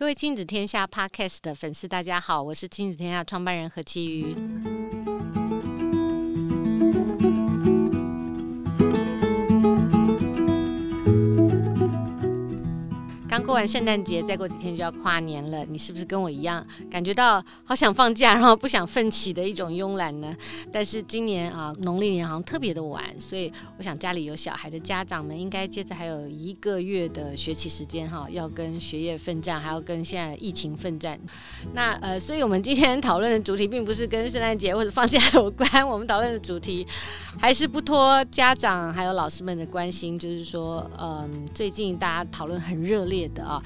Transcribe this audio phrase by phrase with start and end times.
[0.00, 4.34] 各位亲子天下 Podcast 的粉丝，大家好，我是亲子天下创办人何其瑜。
[13.50, 15.64] 过完圣诞节，再过几天就要跨年了。
[15.64, 20.32] 你是不是跟我一样，感觉到好想放假，然后不想奋起的一种慵懒呢？
[20.72, 31.18] 但是今年啊，农历年好像特别的晚，所以我想家里有小孩的家长们，应该接着还有一个月的学习时间哈，要跟学业奋战，还要跟现在疫情奋战。
[31.74, 36.86] 那 呃，所以我们今天讨论的主题，并不是跟圣诞节或者放假有关，我们讨论的主题
[37.36, 43.39] 还是不脱家长还有老师们的关心，就是说，嗯，最近大家讨论很热烈的。
[43.42, 43.62] 啊，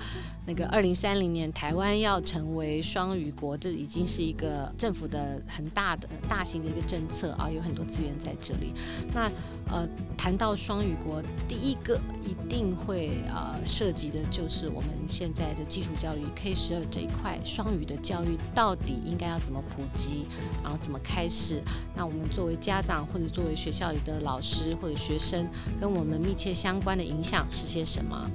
[0.46, 8.73] 那个二零三零年台湾要成为双语国，这已经是一个政府的很大的大型的一个政策啊，有很多资源在这里。
[9.12, 9.30] 那
[9.70, 20.27] 呃，谈到双语国，第一个一定会呃涉及的就是我们现在的基础教育 K 十二这一块，双语的教育到底应该要怎么普及，
[20.62, 21.62] 然后怎么开始？
[21.96, 25.49] 那我们作为家长或者作为学校里的老师或者学生，
[25.80, 28.30] 跟我们密切相关的影响是些什么？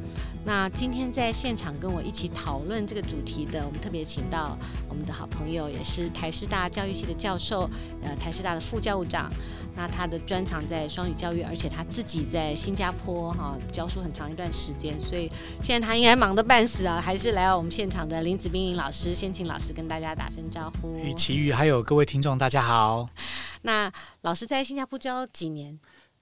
[0.50, 7.70] 那今天在现场跟我一起讨论这个主题的，我们特别请到我们的好朋友，也是台师大教育系的教授，
[8.02, 9.32] 呃，台师大的副教务长。
[9.76, 15.30] 那他的专长在双语教育，而且他自己在新加坡哈、啊、教书很长一段时间，所以
[15.62, 20.98] 现在他应该忙得半死啊，还是来到我们现场的林子斌林老师，先请老师跟大家打声招呼。
[21.16, 23.08] 其余还有各位听众，大家好。
[23.62, 25.80] 那老师在新加坡教几年？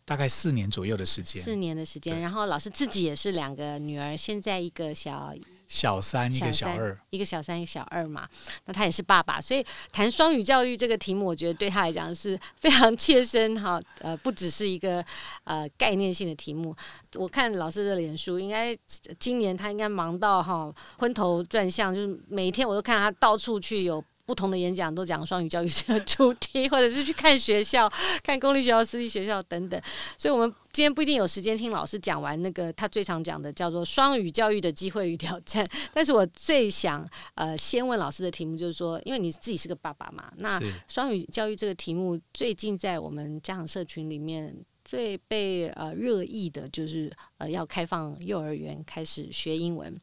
[0.08, 2.22] 大概四年左右的时间，四年的时间。
[2.22, 5.36] 然后老师自己也是两个女儿，现在一个小
[5.68, 8.26] 小三，一个小二，一个小三，一个小二嘛。
[8.64, 13.78] 那他也是爸爸，所以谈双语教育这个题目，我觉得对他来讲是非常切身哈。
[14.00, 15.04] 呃，不只是一个
[15.44, 16.74] 呃概念性的题目。
[17.16, 18.74] 我看老师的脸书，应该
[19.20, 24.02] 今年他应该忙到哈昏头转向，就是每天我都看他到处去有。
[24.28, 27.90] 不同的演讲都讲双语教育这个主题，或者是去看学校，
[28.22, 29.82] 看公立学校、私立学校等等。
[30.18, 35.66] 所以，我们今天不一定有时间听老师讲完那个他最常讲的叫做双语教育的机会与挑战。
[35.94, 44.54] 但是我最想呃先问老师的题目就是说，因为你自己是个爸爸嘛，那双语教育这个题目最近在我们家长社群里面。
[44.88, 49.94] 最被呃热议的就是呃要开放幼儿园开始学英文。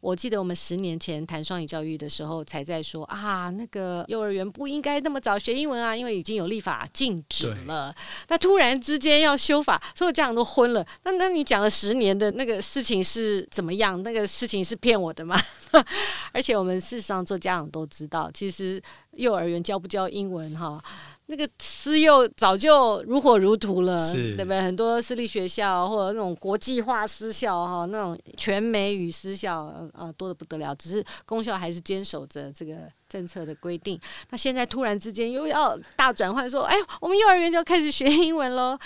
[0.00, 7.92] 我记得我们十年前谈双语教育的时候，才在说啊，那个幼儿园不应该那么早学英文啊，因为已经有立法禁止了。
[8.28, 10.86] 那突然之间要修法，所有家长都昏了。
[11.02, 14.00] 那那你讲了十年的那个事情是怎么样？
[14.04, 15.36] 那个事情是骗我的吗？
[16.30, 18.80] 而且我们事实上做家长都知道，其实
[19.14, 20.80] 幼儿园教不教英文哈？
[21.30, 24.62] 那个私幼早就如火如荼了，对不对？
[24.62, 30.74] 很多私立学校或者那种国际化私校哈，那种全美语私校呃多的不得了。
[30.74, 34.00] 只是公校还是坚守着这个政策的规定。
[34.30, 38.78] 那现在突然之间又要大转换，说哎，我们幼儿园就要开始学英文喽。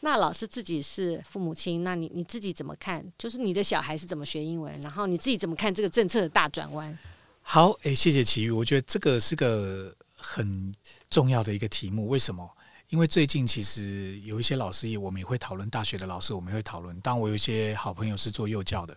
[0.00, 3.06] 那老师自己是父母亲，那你你自己怎么看？
[3.16, 4.74] 就是你的小孩是怎么学英文？
[4.82, 6.98] 然后你自己怎么看这个政策的大转弯？
[7.40, 9.94] 好，哎，谢谢奇遇，我觉得这个是个
[10.24, 10.74] 很。
[11.10, 12.50] 重要的一个题目，为什么？
[12.88, 15.70] 因为最近其实有一些老师，我们也会讨论。
[15.70, 17.00] 大学的老师，我们也会讨论。
[17.02, 18.96] 当我有一些好朋友是做幼教的，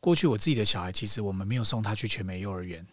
[0.00, 2.86] 过去我自己的小孩，其实我们没有送他去全美幼儿园。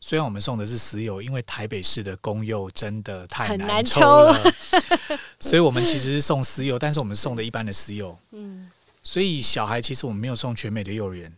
[0.00, 8.18] 虽然我们送的是私幼，因为台北市的公幼真的太难抽了，抽 所以我们其实是送私幼，但是我们送的一般的私幼。
[8.32, 8.68] 嗯，
[9.04, 11.32] 所以小孩其实我们没有送全美的幼儿园。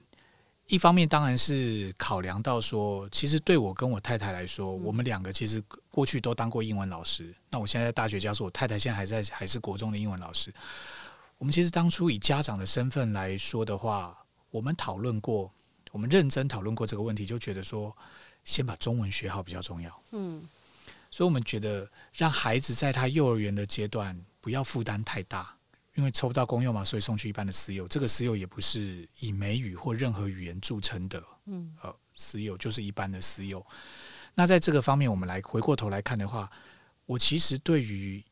[0.69, 7.35] 一方面当然是考量到说，其实对我跟我太太来说，我们两个其实过去都当过英文老师。
[7.49, 10.53] 那我现在在大学教书，我太太现在还在还是国中的英文老师。
[11.39, 14.15] 我们其实当初以家长的身份来说的话，
[14.51, 15.51] 我们讨论过，
[15.91, 17.97] 我们认真讨论过这个问题，就觉得说，
[18.45, 20.03] 先把中文学好比较重要。
[20.13, 20.47] 嗯，
[21.11, 25.57] 所以我们觉得让孩子在他幼儿园的阶段不要负担太大。
[25.99, 27.89] 因为抽不到公用嘛，所以送去一般的私有。
[27.89, 33.67] 这个私有也不是以美语或任何语言著称的，嗯，呃，私有就是一般的私有。
[34.33, 36.49] 那在这个方面，我们来回过头来看的话，
[37.05, 38.25] 我其实对于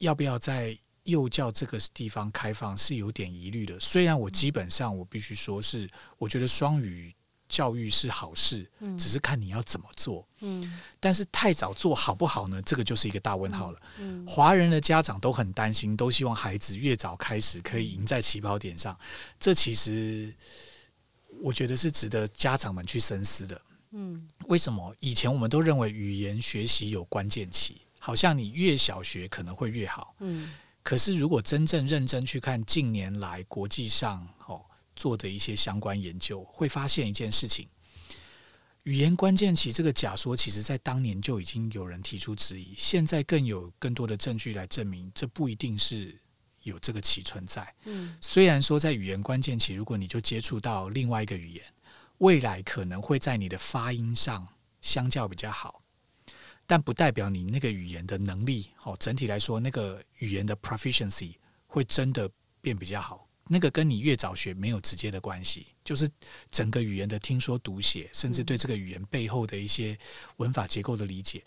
[0.00, 3.80] 要不要在幼教这个地方开放是有点疑虑的。
[3.80, 5.88] 虽然我基本上我必须说是，
[6.18, 7.10] 我觉得双语。
[7.54, 8.68] 教育是好事，
[8.98, 10.26] 只是看你要怎么做。
[10.40, 12.60] 嗯，但是太早做好不好呢？
[12.62, 13.80] 这个就是一个大问号了。
[14.00, 18.98] 嗯，华人的家长都很担心，都希望孩子越早开始可以赢在起跑点上。
[19.38, 20.34] 这其实
[21.40, 23.62] 我觉得是值得家长们去深思的。
[23.92, 30.16] 嗯，为什么以前我们都认为语言学习有关键期，好像你越小学可能会越好。
[30.18, 30.52] 嗯，
[30.82, 34.33] 可是如果真正认真去看近年来国际上哦。
[34.94, 37.68] 做的一些相关研究，会发现一件事情，
[38.84, 46.18] 语言关键期这个假说，其实在当年就已经有人提出质疑，现在更有更多的证据来证明，这不一定是
[46.62, 47.74] 有这个期存在。
[47.84, 51.64] 嗯，虽然说在语言关键期，如果你就接触到另外一个语言，
[52.18, 54.46] 未来可能会在你的发音上
[54.80, 55.82] 相较比较好，
[56.66, 61.34] 但不代表你那个语言的能力，哦，整体来说，那个语言的 proficiency
[61.66, 62.30] 会真的
[62.60, 63.23] 变比较好。
[63.48, 66.08] 那个跟你越早学没有直接的关系，就是
[66.50, 69.98] 整个语言的听说读写，甚至对这个语言背后的一些
[70.36, 71.42] 文法结构的理解，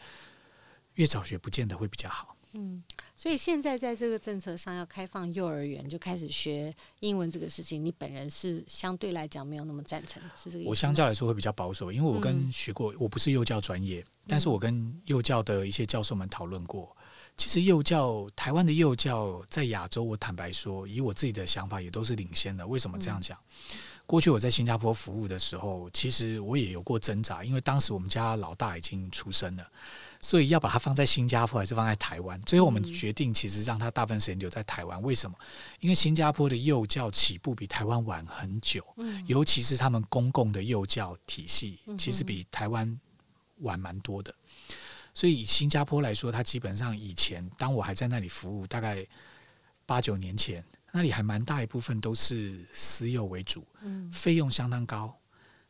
[0.95, 2.35] 越早学不见得会比较好。
[2.53, 2.81] 嗯，
[3.15, 10.69] 所以现在在这个政策上要开放幼儿园就开始学英文这个事情，你本人是相对来讲没有那么赞成，是这个意思？
[10.69, 16.95] 我相较来说会比较保守，因为我跟学过，我不是幼教专业，但是我跟幼教的一些教授们讨论过。
[17.37, 22.65] 其实幼教，台湾的幼教在亚洲，我坦白说，以我自己的想法，也都是领先的。
[22.65, 23.37] 为什么这样讲？
[24.07, 29.67] 过去我在新加坡服务的时候，其实我也有过挣扎，因为当时我们家老大已经出生了，
[30.21, 32.41] 所以要把它放在新加坡还是放在台湾？
[32.41, 34.99] 最后我们决定，其实让他大部分时间留在台湾。
[35.03, 35.37] 为什么？
[35.79, 38.83] 因为新加坡的幼教起步比台湾晚很久，
[39.27, 42.99] 尤其是他们公共的幼教体系，其实比台湾
[43.59, 44.33] 晚蛮多的。
[45.17, 49.03] 所以以新加坡来说，它基本上以前当我还在那里服务，大概
[49.83, 55.11] 八九年前，那里还蛮大一部分都是私幼为主，嗯，费用相当高。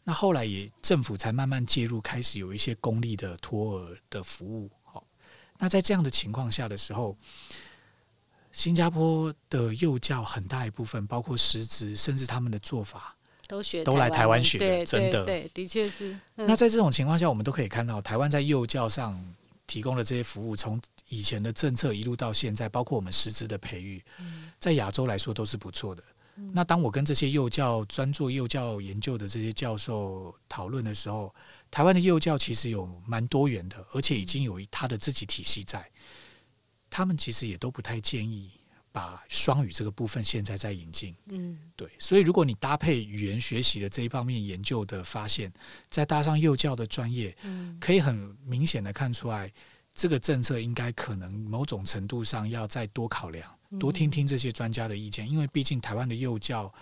[0.03, 4.69] 那后来也政府才慢慢介入，开始有一些公立的托儿的服务。
[4.83, 5.07] 好，
[5.57, 7.17] 那在这样的情况下的时候，
[8.51, 13.15] 新加坡的幼教很大一部分，包括师资，甚至他们的做法。
[13.47, 16.11] 都学都来台湾学的，真的，对，的确是。
[16.35, 19.19] 嗯、那在这种情况下，我们都可以看到，台湾在幼教上
[19.65, 20.79] 提供的这些服务，从
[21.09, 24.03] 以前的政策一路到现在，包括我们师资的培育，
[24.59, 26.03] 在亚洲来说都是不错的。
[26.53, 31.33] 那当我跟这些幼教专做幼教研究的这些教授讨论的时候，
[31.71, 35.89] 台湾的幼教其实有蛮多元的，而且已经有他的自己体系在，
[36.91, 38.51] 他们其实也都不太建议。
[38.91, 45.51] 把双语这个部分现在在引进，嗯，对，所以如果你搭配语言学习的这一方面研究的发现，
[45.89, 49.51] 再搭上幼教的专业，嗯，可以很明显的看出来，
[49.93, 56.73] 这个政策应该可能某种程度上要再多考量，多听听这些专家的意见，因为毕竟台湾的幼教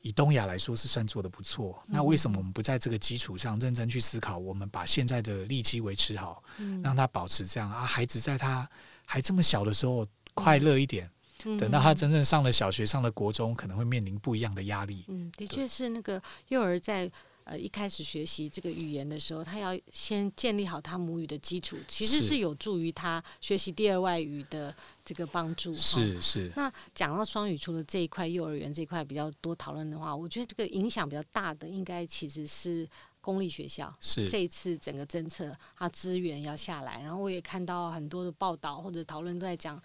[0.00, 4.38] 以东亚来说是算做的不错，那为什么我们不在这个基础上认真去思考？
[4.38, 6.80] 我们把现在的利基维持好，嗯。
[6.82, 8.68] 让他保持这样啊，孩子在他
[9.04, 11.10] 还这么小的时候快乐一点。
[11.58, 15.04] 等到他真正上了小学、上了国中，可能会面临不一样的压力。
[15.08, 17.10] 嗯，的确是那个幼儿在
[17.44, 24.74] 呃一开始学习这个语言的时候，他要先建立好他母语的基础，其实是有助于他学习第二外语的
[25.04, 25.74] 这个帮助。
[25.74, 26.52] 是是。
[26.54, 32.88] 那讲到双语，除了这一块幼儿园这一块比较多讨论的话，我觉得这个影响比较大的，应该其实是
[33.20, 33.92] 公立学校。
[34.00, 34.28] 是。
[34.28, 39.82] 这一次整个政策，它资源要下来，然后我也看到很多的报道或者讨论都在讲。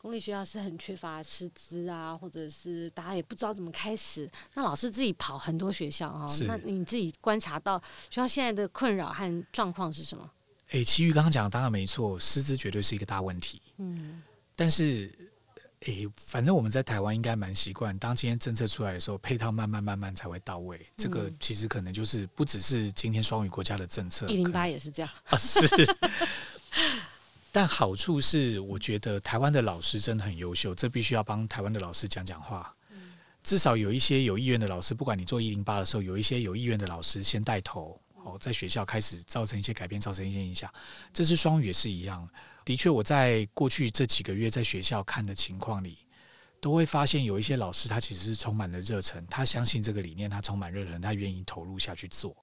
[0.00, 4.30] 公立学校是很缺乏师资啊，或者是大家也不知道怎么开始。
[4.54, 10.30] 那老师自己跑很多学校哈，那你自己观察到学校现在的困扰和状况是什么？
[10.70, 13.60] 诶、欸，其余刚刚讲的当然没错，师资绝对是一个大问题。
[13.76, 14.22] 嗯，
[14.56, 15.12] 但是
[15.80, 20.80] 诶、欸，反正我们在台湾应该蛮习惯，当今天政策出来的时候，配套慢慢慢慢才会到位。
[20.96, 25.68] 这个其实可能就是不只是今天双语国家的政策，一零八也是这样啊，是。
[27.52, 32.74] 但好处是，我觉得台湾的老师真的很优秀，这必须要帮台湾的老师讲讲话。
[33.42, 40.72] 至少有一些有意愿的老师，不管你做一零八的时候，有一些有意愿的老师先带头，哦，在学校开始造成一些改变，造成一些影响。
[41.12, 42.28] 这是双语也是一样。
[42.64, 45.98] 的确，我在过去这几个月在学校看的情况里，
[46.60, 52.36] 都会发现有一些老师他其实是充满了热忱，他相信这个理念，他充满热忱，他愿意投入下去做。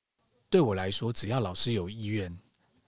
[0.49, 2.35] 对我来说，只要老师有意愿。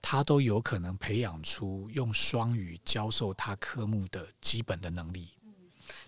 [0.02, 5.28] 他都有可能培养出用双语教授他科目的基本的能力。
[5.44, 5.52] 嗯，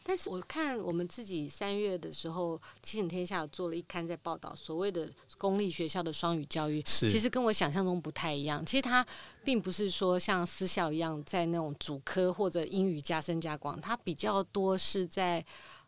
[0.03, 8.65] 但是我看我们自己三月的时候，《奇景天下》有做了一刊在报道所谓的公立学校的双语教育，其实跟我想象中不太一样。
[8.65, 9.07] 其实它
[9.45, 15.45] 并不是说像私校一样在那种主科或者英语加深加广，它比较多是在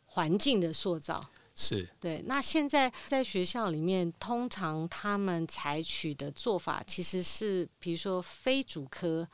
[0.06, 1.24] 环境的塑造。
[1.56, 2.20] 是对。
[2.26, 9.26] 那现在在学校里面，通常他们采取的做法其实是，比如说非主科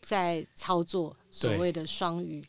[0.00, 2.44] 在操作所谓的双语。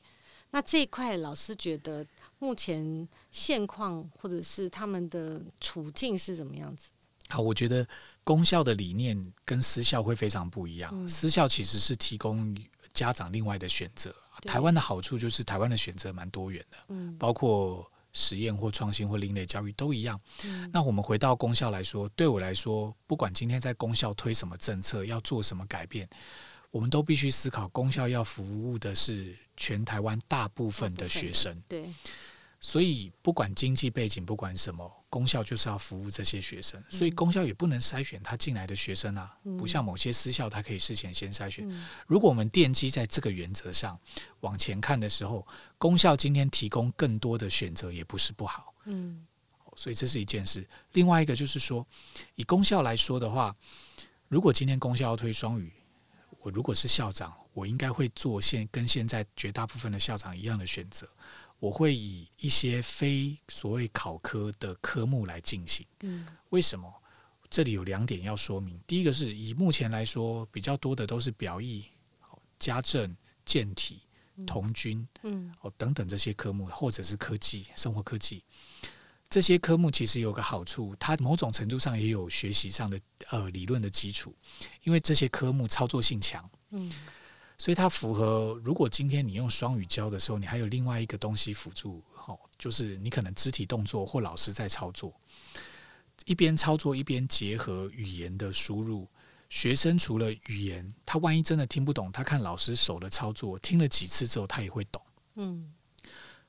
[0.50, 2.04] 那这一块，老师觉得
[2.40, 6.90] 目前现况或者是他们的处境是怎么样子？
[7.28, 7.88] 好，我觉得
[8.24, 10.92] 公校的理念跟私校会非常不一样。
[10.92, 12.58] 嗯、私校其实是提供
[12.94, 14.12] 家长另外的选择。
[14.42, 17.88] 台湾的好处就是台湾的选择蛮多元的，嗯，包括。
[18.14, 20.20] 实验或创新或另类教育都一样。
[20.44, 26.10] 嗯、那我们回到公校来说，对我来说，不管今天在公校推什么政策，要做什么改变，
[26.72, 31.62] 我们都必须思考，公校要服务的是全台湾大部分的学生。
[31.68, 31.90] 对。
[32.62, 36.84] 所以，不管经济背景，不管什么，公校就是要服务这些学生。
[36.90, 41.66] 所以，公校也不能筛选他进来的学生啊，不像某些私校，他可以事前先筛选。
[42.06, 43.98] 如果我们奠基在这个原则上
[44.42, 45.48] 往前看的时候，
[45.78, 48.74] 公校今天提供更多的选择也不是不好。
[48.84, 49.26] 嗯，
[49.78, 50.68] 所以这是一件事。
[50.92, 51.88] 另外一个就是说，
[52.36, 53.56] 以公校来说的话，
[54.28, 55.72] 如果今天公校要推双语，
[56.42, 61.10] 我如果是校长，我应该会做现跟现在绝大部分的校长一样的选择。
[61.60, 65.86] 我会以一些非所谓考科的科目来进行。
[66.02, 66.92] 嗯，为什么？
[67.50, 68.80] 这里有两点要说明。
[68.86, 71.84] 第一个是以目前来说，比较多的都是表意、
[72.60, 74.02] 家政、健体、
[74.46, 78.44] 童军，嗯，哦等等这些科目，或者是科技、生活科技
[79.30, 83.00] 这些科目，其实有个好处，它某种程度上也有学习上的
[83.32, 84.34] 呃理论的基础，
[84.84, 86.50] 因为这些科目操作性强。
[86.70, 86.92] 嗯。
[87.60, 95.14] 所以它符合，如果今天你用双语教的时候，你还有另外一个东西辅助，哦，就是你可能肢体动作或老师在操作，
[96.26, 99.06] 一边操作一边结合语言的输入，
[99.50, 105.02] 学生除了语言，他万一真的听不懂，他看老师手的操作，听了几次之后，他也会懂。
[105.36, 105.74] 嗯，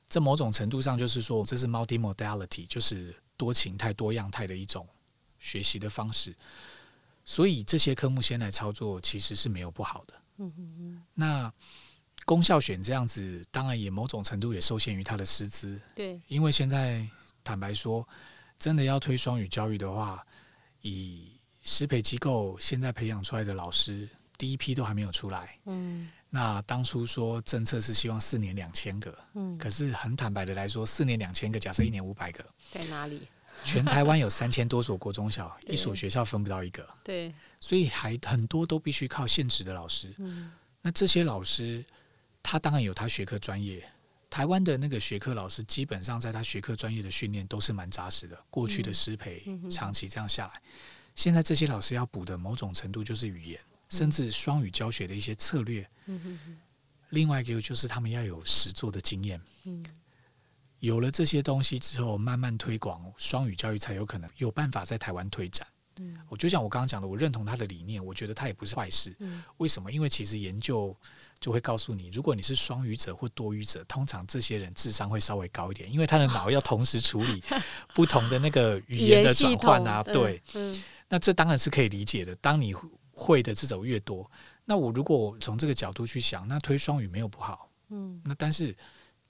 [0.09, 4.88] 这某种程度上就是说，这是 multimodality，就是多形态、多样态的一种
[5.40, 6.33] 学习的方式。
[7.25, 10.14] 所以这些科目先来操作，其实是没有不好的。
[10.40, 11.52] 嗯嗯，那
[12.25, 15.80] 功效选这样子，当然也某种程度也受限于他的师资。
[15.94, 17.06] 对，因为现在
[17.44, 18.06] 坦白说，
[18.59, 20.25] 真的要推双语教育的话，
[20.80, 21.32] 以
[21.62, 25.59] 师培机构现在培养出来的老师，第一批都还没有出来。
[25.66, 33.26] 嗯，那当初说政策是希望四年两千个，嗯，可是很坦白的来说，四年两千个，假设一年五百个，在哪里？
[33.64, 36.88] 全 台湾有三千多所国中小， 一所学校分不到一个。
[37.05, 40.14] 对，所以还很多都必须靠现职的老师。
[40.19, 40.52] 嗯，
[40.83, 41.85] 那这些老师，
[42.43, 43.87] 他当然有他学科专业。
[44.29, 48.38] 台湾的那个学科老师，基本上在他学科专业的训练都是蛮扎实的。
[48.49, 50.62] 过去的师培，长期这样下来，
[51.17, 55.85] 现在这些老师要补的某种程度就是语言，甚至双语教学的一些策略。
[57.09, 59.40] 另外一个就是他们要有实作的经验。
[60.81, 65.67] 有了这些东西之后，慢慢推广双语教育，才有可能有办法在台湾推展。
[65.99, 69.15] 嗯，我就像我刚刚讲的，我认同他的理念，我觉得他也不是坏事。
[69.19, 69.93] 嗯，为什么？
[69.93, 70.97] 因为其实研究
[71.39, 77.43] 就会告诉你，如果你是双语者或多语者，通常这些人智商会稍微高一点，因为他的脑要同时处理
[77.93, 80.03] 不同的那个语言的转换啊。
[80.03, 82.35] 对，嗯，那这当然是可以理解的。
[82.37, 82.73] 当你
[83.13, 84.31] 会的这种越多，
[84.65, 87.69] 那我如果从这个角度去想，那推双语没有不好。
[87.91, 88.75] 嗯，那但是。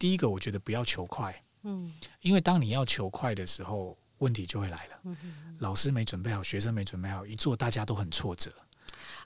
[0.00, 1.92] 第一个，我觉得不要求快，嗯，
[2.23, 5.00] 因为当你要求快的时候，问题就会来了。
[5.04, 5.16] 嗯，
[5.59, 8.50] 老师没准备好，学生没准备好，一做大家都很挫折。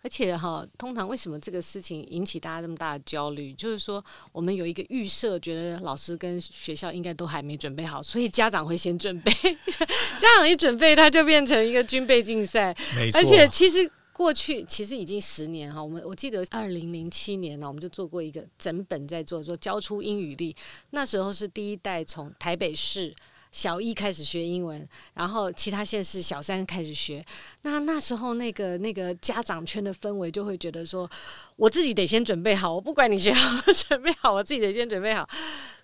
[0.02, 3.54] 而且哈，通常为什么这个事情引起大家这么大的焦虑？
[3.54, 9.30] 就是说，我们有一个预设，觉得老师跟学校应该都还没准备好，所以家长会先准备。
[10.18, 12.76] 家长一准备，他就变成一个军备竞赛。
[12.96, 13.20] 没错。
[13.20, 13.88] 而且其实。
[14.14, 20.54] 过去其实已经十年哈，我们我记得二零零七年呢，我们就做过一个整本在做，做教出英语力。
[20.90, 23.12] 那时候是第一代从台北市
[23.50, 27.24] 小一开始学英文，然后其他县市小三开始学。
[27.62, 31.10] 那那时候那个那个家长圈的氛围就会觉得说，
[31.56, 33.40] 我自己得先准备好，我不管你学校
[33.88, 35.28] 准备好，我自己得先准备好。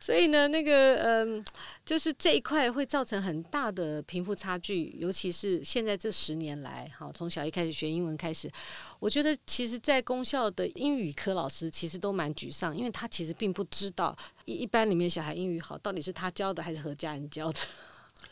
[0.01, 1.45] 所以呢，那个嗯，
[1.85, 8.51] 就是这一块会造成很大的贫富差距，尤其是现在这十年来，好，从小一开始学英文开始，
[8.99, 17.61] 我觉得其实，在公校的英语科老师其实都蛮沮丧，因为他其实并不知道一一般里面小孩英语好，到底是他教的还是和家人教的。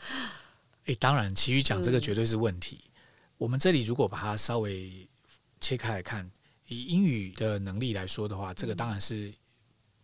[0.85, 2.79] 诶，当然，其余讲这个绝对是问题。
[2.83, 2.91] 嗯、
[3.37, 5.07] 我们这里如果把它稍微
[5.61, 6.29] 切开来看，
[6.69, 9.27] 以英语的能力来说的话，这个当然是。
[9.27, 9.33] 嗯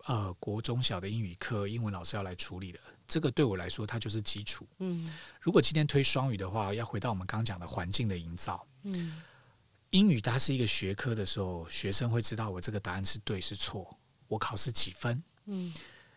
[0.07, 4.67] 呃，国中小的英语课，英文老师要来处理的，这个对我来说，它就是基础。
[4.77, 8.63] 嗯，如果今天推双语的话，要回到我们刚刚讲的环境的营造。
[8.83, 9.19] 嗯，
[9.89, 15.23] 英语它是一个学科的时候，学生会知道我这个答案是对是错，我考试几分。
[15.45, 15.73] 嗯。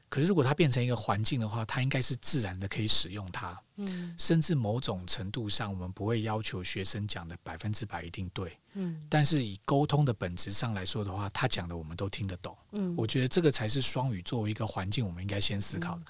[0.09, 3.61] 可是，如果它变成一个环境的话，它应该是自然的可以使用它。
[3.77, 8.59] 嗯，甚至某种程度上，我们不会要求学生讲的百分之百一定对。
[8.73, 12.57] 嗯，但是以沟通的本质上来说的话，他讲的我们都听得懂。
[12.73, 16.03] 嗯，我觉得这个才是双语作为一个环境，我们应该先思考的。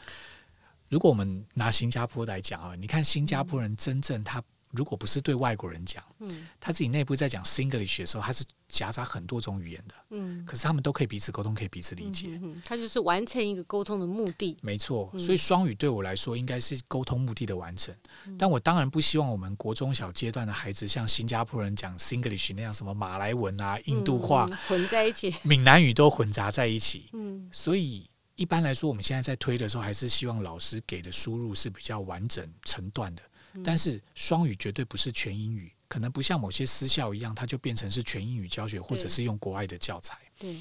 [0.88, 12.28] 如果我们拿新加坡来讲啊，你看新加坡人真正他如果不是对外国人讲，嗯，他自己内部在讲 Singlish 的时候，他是夹杂很多种语言的，嗯，可是他们都可以彼此沟通，可以彼此理解。
[12.42, 14.56] 嗯，它就是完成一个沟通的目的。
[14.60, 17.94] 没错，所以双语对我来说应该是沟通目的的完成。
[18.26, 27.08] 嗯，但我当然不希望我们国中小阶段的孩子像新加坡人讲 Singlish 那样，什么马来文啊、印度话、嗯、混在一起，闽南语都混杂在一起。
[27.14, 33.22] 嗯，所以一般来说，我们现在在推的时候，还是希望老师给的输入是比较完整、成段的。
[33.64, 35.72] 但是双语绝对不是全英语。
[35.88, 40.18] 可能不像某些私校一样，它就变成是全英语教学，或者是用国外的教材。
[40.38, 40.58] 对，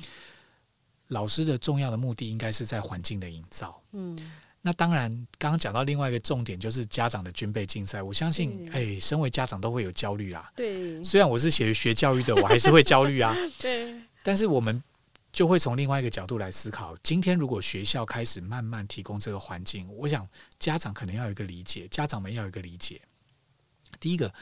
[1.09, 3.81] 老师的重要的目的应该是在环境的营造。
[3.91, 4.17] 嗯，
[4.61, 8.01] 那当然，刚刚讲到另外一个重点，就是家长的军备竞赛。
[8.01, 10.49] 我相信，哎，身为家长都会有焦虑啊。
[10.55, 13.35] 对， 虽然我是学学教育的，我还是会焦虑啊。
[13.59, 13.93] 对，
[14.23, 14.81] 但是我们
[15.33, 20.25] 就会从另外一个角度来思考：今天如果学校开始慢慢提供这个环境，我想
[20.57, 23.01] 家长可能要有一个理解，家长们要有一个理解。
[23.99, 24.33] 第一个。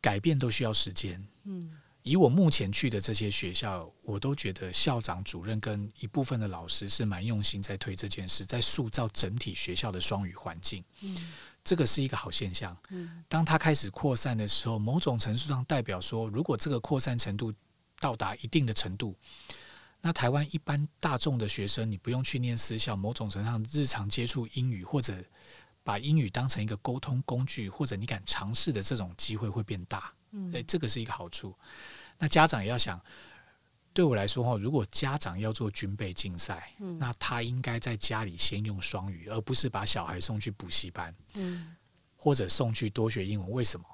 [0.00, 1.24] 改变都需要时间。
[1.44, 1.70] 嗯，
[2.02, 10.84] 以我目前去的这些学校，我都觉得校长、主任跟一部分的老师是蛮用心在推这件事，在塑造整体学校的双语环境。
[11.00, 11.16] 嗯，
[11.62, 12.76] 这个是一个好现象。
[12.90, 17.52] 嗯，当它开始扩散的时候，某种程度上代表说，如果这个扩散程度
[17.98, 19.14] 到达一定的程度，
[20.00, 25.14] 那台湾一般大众的学生，你不用去念私校，某种程度上日常接触英语或者。
[25.82, 31.54] 把英语当成一个沟通工具，或者你敢尝试的这种机会会变大，嗯，诶，这个是一个好处。
[32.18, 33.00] 那家长也要想，
[33.92, 41.74] 对我来说哈，如果家长要做军备竞赛，嗯，那他应该在家里先用双语，而不是把小孩送去补习班，嗯，
[42.14, 43.50] 或者送去多学英文。
[43.50, 43.86] 为什么？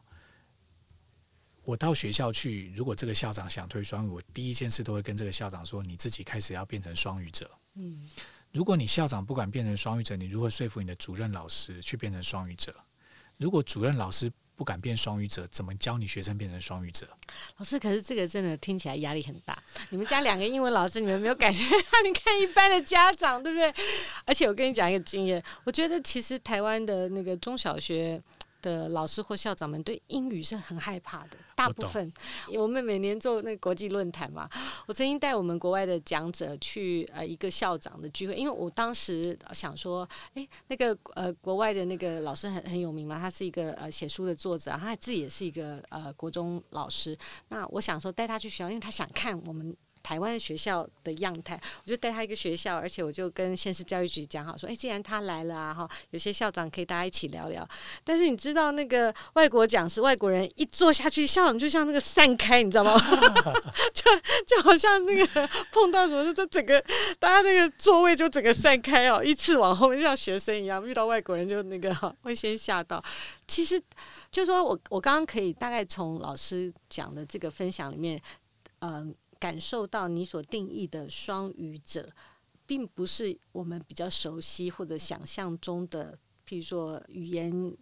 [1.62, 8.08] 我到学校去，如果这个校长想推双语，我第一件事都会跟这个校长说：你自己开始要变成双语者，嗯。
[8.56, 12.74] 如果你校长不敢变成双语者，你如何说服你的主任老师去变成双语者？
[13.36, 17.06] 如果主任老师不敢变双语者，怎么教你学生变成双语者？
[17.58, 19.62] 老师，可是这个真的听起来压力很大。
[19.90, 21.62] 你们家两个英文老师，你们没有感觉？
[22.02, 23.70] 你看一般的家长，对不对？
[24.24, 28.18] 而且我跟你讲一个经验，我觉得其实台湾的那个中小学。
[28.66, 32.12] 的老师或校长们对英语是很害怕的，大部分。
[32.52, 34.50] 我，我们每年做那个国际论坛嘛，
[34.88, 47.16] 我曾经带我们国外的讲者去呃一个校长的聚会，因为我当时想说，哎，那个呃国外的那个老师很很有名嘛，他是一个呃写书的作者，他自己也是一个呃国中老师。
[47.50, 49.76] 那我想说带他去学校，因为他想看我们。
[50.06, 57.68] 台湾学校的样态，我就带他一个学校，而且我就跟县市教育局讲好，说，哎，既然他来了啊，哈，有些校长可以大家一起聊聊。
[58.04, 62.96] 但是你知道，那个外国讲师、外国人一坐下去，校长就像那个散开，你知道吗？
[63.92, 64.04] 就
[64.46, 66.80] 就好像那个碰到什么，就整个
[67.18, 71.92] 大家那个座位就整个散开哦，依次往后面，就像学生一样，遇到外国人就那个，
[72.22, 73.02] 会先吓到。
[73.48, 73.82] 其实，
[74.30, 78.22] 就说我我刚刚可以大概从老师讲的这个分享里面，
[78.78, 79.12] 嗯。
[79.46, 82.10] 感受到你所定义的双语者，
[82.66, 87.72] 并不是我们比较熟悉或者想象中的，譬如说语言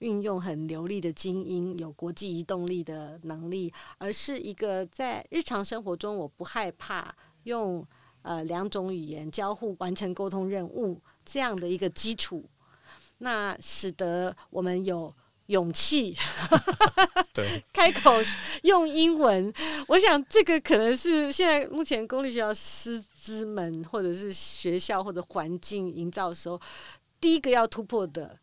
[0.00, 7.86] 运用很流利的精英，有国际移动力的能力，而是一个在日常生活中我不害怕用
[8.22, 12.44] 呃两种语言交互完成沟通任务这样的一个基础，
[13.18, 15.14] 那使得我们有。
[15.46, 16.16] 勇气，
[17.34, 18.12] 对， 开口
[18.62, 19.52] 用英文，
[19.88, 26.60] 我想这个可能是现在目前公立学校师资们或者是学校或者环境营造的时候，
[27.20, 28.38] 第一个要突破的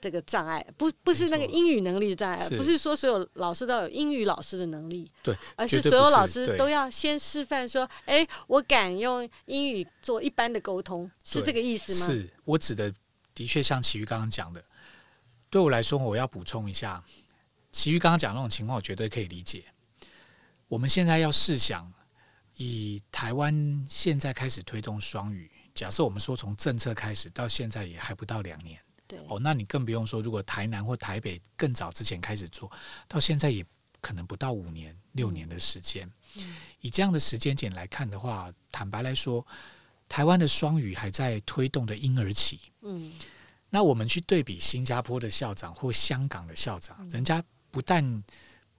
[0.00, 12.06] 这个障碍，不不是那个英语能力的障碍，不是说所有老师都有英语老师的能力，对，而是所有老师都要先示范说，哎，我敢用英语做一般的沟通，是这个意思吗？
[12.06, 12.30] 是。
[12.44, 12.92] 我指的，
[13.34, 14.64] 的确像琦瑜刚刚讲的。
[15.50, 17.02] 对我来说，我要补充一下，
[17.72, 19.64] 其余刚刚讲的那种情况，我绝对可以理解。
[20.68, 21.92] 我们现在要试想，
[22.54, 32.70] 以台湾现在开始推动双语，假设我们说从政策开始到现在也还不到两年，对哦，那你更不用说，如果台南或台北更早之前开始做
[33.08, 33.66] 到现在，也
[34.00, 36.08] 可能不到五年、六年的时间。
[36.36, 39.44] 嗯，以这样的时间点来看的话，坦白来说，
[40.08, 42.60] 台湾的双语还在推动的婴儿期。
[42.82, 43.12] 嗯。
[43.70, 48.22] 那我们去对比新加坡的校长或香港的校长，人家不但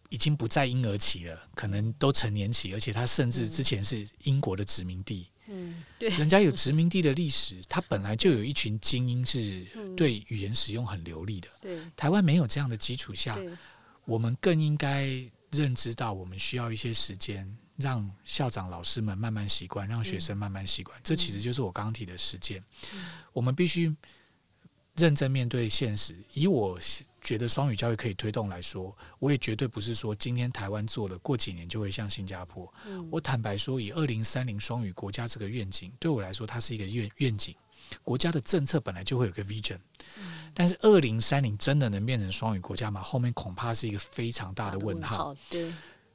[0.10, 13.40] 已经不在婴儿期了，可能都成年期，而且他甚至之前是英国的殖民地，嗯，对，人家有殖民地的历史，他本来就有一群精英是对语言使用很流利的，对，台湾没有这样的基础下，
[14.04, 15.08] 我们更应该
[15.52, 22.62] 认知到，我们需要一些时间，让校长老师们慢慢习惯，让学生慢慢习惯，这其实就是我刚刚提的实践，
[23.32, 23.96] 我们必须。
[25.02, 26.16] 认真面对现实。
[26.34, 26.80] 以我
[27.22, 32.72] 觉得双语教育可以推动来说，我也绝对不是说今天台湾做了，过几年就会像新加坡。
[32.86, 37.56] 嗯、我坦白说，以二零三零双语国家这个愿景，对我来说，它是一个愿愿景。
[38.04, 39.80] 国家的政策本来就会有个 vision，、
[40.20, 43.02] 嗯、但是二零三零真的能变成双语国家吗？
[43.02, 45.36] 后面恐怕是一个非常大的问号。
[45.50, 45.74] 对。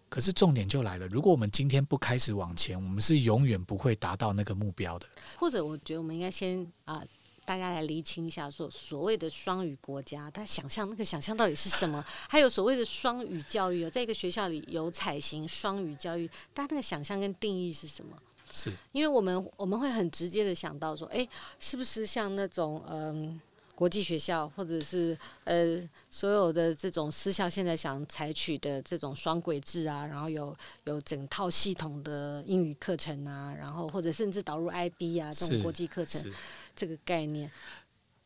[0.09, 5.07] 可是重点就来了，如果我们今天不开始往前，我们是永远不会达到那个目标的。
[5.37, 6.99] 或者，我觉得我们应该先啊。
[6.99, 7.07] 呃
[7.46, 12.04] 大家来厘清一下，说所谓的双语国家，他想象那个想象到底是什么？
[12.28, 18.14] 还有所谓的双语教育，在一个学校里有采行双语教育，大家那个想象跟定义是什么？
[18.50, 21.26] 是因为我们我们会很直接的想到说，哎，
[21.59, 23.40] 是不是像那种嗯？
[23.77, 25.79] 国际学校，或者是呃，
[26.11, 36.33] 所有的这种私校，现在想采取的这种双轨制啊，然后有有整套系统的英语课程啊，然后或者甚至导入 IB 啊这种国际课程，
[36.75, 37.51] 这个概念。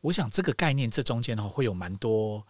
[0.02, 2.46] 我想这个概念这中间的话会有蛮多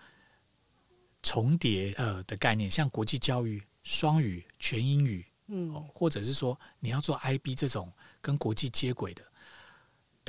[1.23, 9.25] 重叠呃的概念，像国际教育、双语、全英语，嗯，或者是说你要做 IB 这种跟国际接轨的。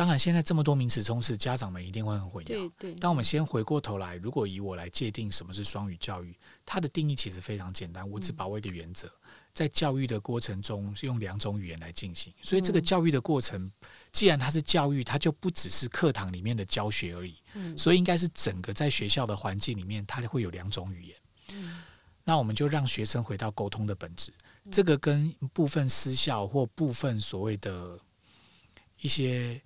[0.01, 2.47] 当然，现在这么多名词充斥，家长们一定会很混淆。
[2.47, 2.95] 对对。
[2.95, 6.35] 但我们先回过头来，如果以我来界定什么是双语教育，
[6.65, 8.09] 它的定义其实非常简单。
[8.09, 9.07] 我只把握一个原则，
[9.53, 12.33] 在教育的过程中是用两种语言来进行。
[12.41, 13.71] 所以这个教育的过程，
[14.11, 17.35] 既然它是教育，它就不只是课堂里面的教学而已。
[17.77, 21.15] 所以应该是整个在学校的环境里面，它会有两种语言。
[22.23, 24.33] 那我们就让学生回到沟通的本质。
[24.71, 27.99] 这个跟部分私校或部分所谓的
[28.99, 29.61] 一些。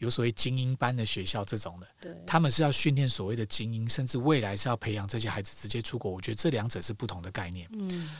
[0.00, 6.10] 有所谓精英班的学校这种的，对他们是要训练所谓的精英，甚至未来是要培养这些孩子直接出国。
[6.10, 7.68] 我觉得这两者是不同的概念。
[7.74, 8.10] 嗯，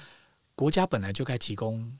[0.54, 1.90] 国家本来就该提供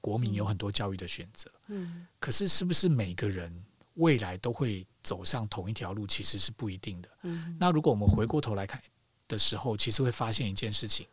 [0.00, 1.50] 国民有很多教育的选择。
[1.66, 3.52] 嗯，可是是不是每个人
[3.94, 7.08] 未来都会走上同一条路，其实是不一定的。
[7.22, 8.80] 嗯，那如果我们回过头来看
[9.26, 11.08] 的时候，其实会发现一件事情：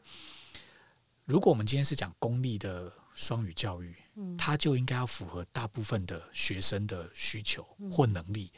[1.25, 3.95] 如果我们今天是讲公立的双语教育。
[4.38, 8.52] 他就应该要符合大部分的学生的需求或能力，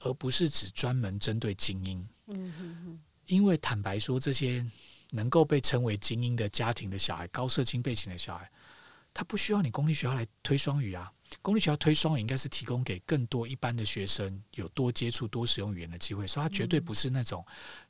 [0.00, 2.08] 而不是只专门针对精英。
[3.26, 4.64] 因为坦白说，这些
[5.10, 8.50] 能够被称为精英的家庭的小孩，高社经背景的小孩，
[9.14, 11.12] 他不需要你公立学校来推双语啊。
[11.40, 17.44] 公立学校推双语应该是提供给更多一般的学生有多接触、多使用语言的机会，所以他绝对不是那种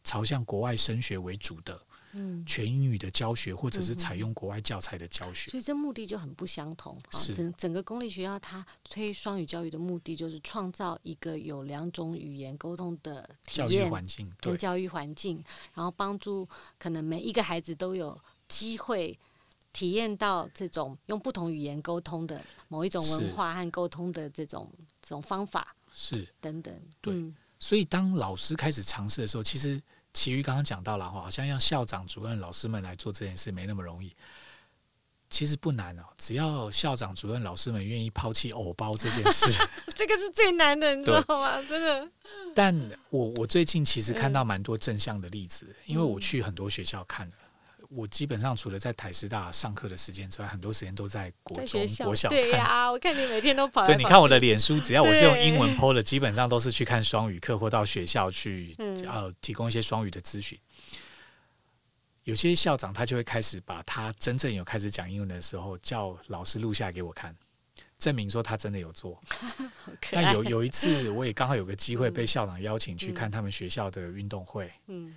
[0.05, 1.81] 朝向国外升学为主的。
[2.14, 6.94] 嗯，全英语的教学，或者是采用国外教材的教学，所以这目的就很不相同。
[7.11, 16.46] 是整整个公立学校，它推双语教育的目的，就是创造一个有两种语言沟通的教育环境，跟教育环境，然后帮助
[16.78, 19.18] 可能每一个孩子都有机会
[19.73, 26.75] 体验到这种用不同语言沟通的某一种文化和沟通的这种这种方法，是等等。
[27.01, 29.83] 对，嗯，所以当老师开始尝试的时候，其实。
[30.15, 34.15] 其余刚刚讲到了哈，好像让校长、主任、老师们来做这件事没那么容易。
[35.31, 39.59] 其实不难哦，只要校长、主任、老师们愿意抛弃偶包这件事，
[39.97, 41.63] 这个是最难的，你知道吗？
[41.63, 42.13] 真的。
[42.55, 47.35] 但我我最近其实看到蛮多正向的例子，嗯、因为我去很多学校看了。
[47.94, 52.28] 我基本上除了在台师大上课的时间之外，很多时间都在国中、国小。
[52.31, 53.85] 对呀、啊，我看你每天都跑。
[53.85, 58.74] 对，你看我的脸书，只要我是用英文 po 的，基本上都是去看双语课或到学校去，
[59.07, 60.59] 呃，提供一些双语的咨询。
[62.24, 67.37] 有些校长他就会开始把他真正有开始讲英文的时候，叫老师录下来给我看，
[67.98, 69.20] 证明说他真的有做。
[70.12, 74.72] 那有有一次，我也刚好有个机会被校长邀请去看他们学校的运动会。
[74.87, 75.14] 嗯。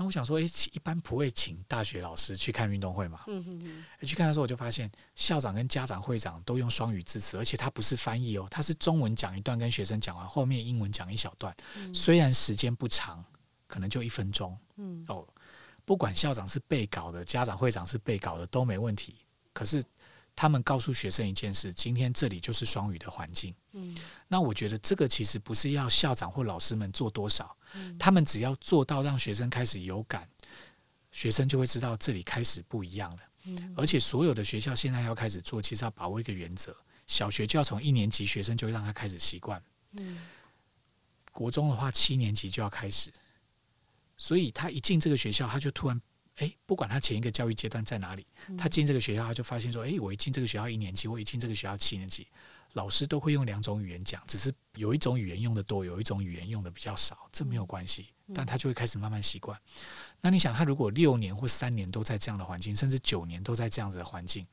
[0.00, 3.24] 那我想说，诶，一般不会请大学老师去看运动会嘛？
[3.26, 3.84] 嗯。
[4.02, 11.52] 去看的时候，我就发现校长跟家长会长都用双语致辞，而且他不是翻译哦，他是中文讲一段跟学生讲完，后面英文讲一小段。
[11.76, 11.92] 嗯。
[11.92, 13.24] 虽然时间不长，
[13.66, 14.56] 可能就一分钟。
[14.76, 15.04] 嗯。
[15.08, 15.26] 哦，
[15.84, 19.16] 不管校长是被稿的，家长会长是被稿的都没问题。
[19.52, 19.82] 可是。
[20.40, 23.52] 他们告诉学生一件事：今天这里就是双语的环境。
[23.72, 23.92] 嗯，
[24.28, 30.28] 那我觉得这个其实不是要校长或老师们做多少，嗯，他们只要做到让学生开始有感，
[31.10, 33.22] 学生就会知道这里开始不一样了。
[33.46, 36.72] 嗯，而且所有的学校现在要开始做，其实要把握一个原则：
[37.08, 39.60] 小学就要从一年级学生就会让他开始习惯。
[39.94, 40.20] 嗯，
[41.32, 43.10] 国中的话七年级就要开始，
[44.16, 46.00] 所以他一进这个学校，他就突然。
[46.38, 52.26] 诶，不管他前一个教育阶段在哪里，他进这个学校，他就发现说：诶，我一进这个学校一年级，我一进这个学校七年级，
[52.74, 59.58] 老师都会用两种语言讲，只是有一种语言用得多，有一种语言用得比较少，这没有关系，但他就会开始慢慢习惯。
[60.20, 64.46] 那你想，他如果六年或三年都在这样的环境，甚至九年都在这样子的环境，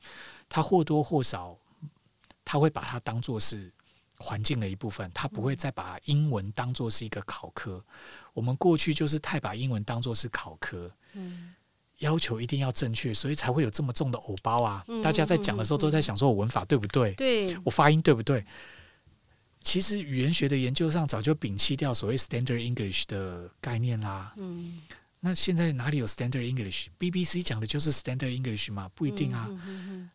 [0.48, 1.56] 他或多或少，
[2.44, 3.72] 他会把它当做是
[4.18, 7.84] 环境的一部分，他不会再把英文当做是一个考科。
[8.32, 11.54] 我们过去就是太把英文当做是考科，嗯，
[11.98, 14.84] 要求一定要正确，所以才会有这么重的偶包啊。
[15.02, 17.12] 大家在讲的时候都在想说，我文法对不对？
[17.14, 18.44] 对，我发音对不对？
[19.62, 24.32] 其实语言学的研究上早就摒弃掉所谓 Standard English 的概念啦。
[24.36, 24.80] 嗯。
[25.26, 28.88] 那现在哪里有 Standard English？BBC 讲的就是 Standard English 嘛？
[28.94, 29.50] 不一定啊。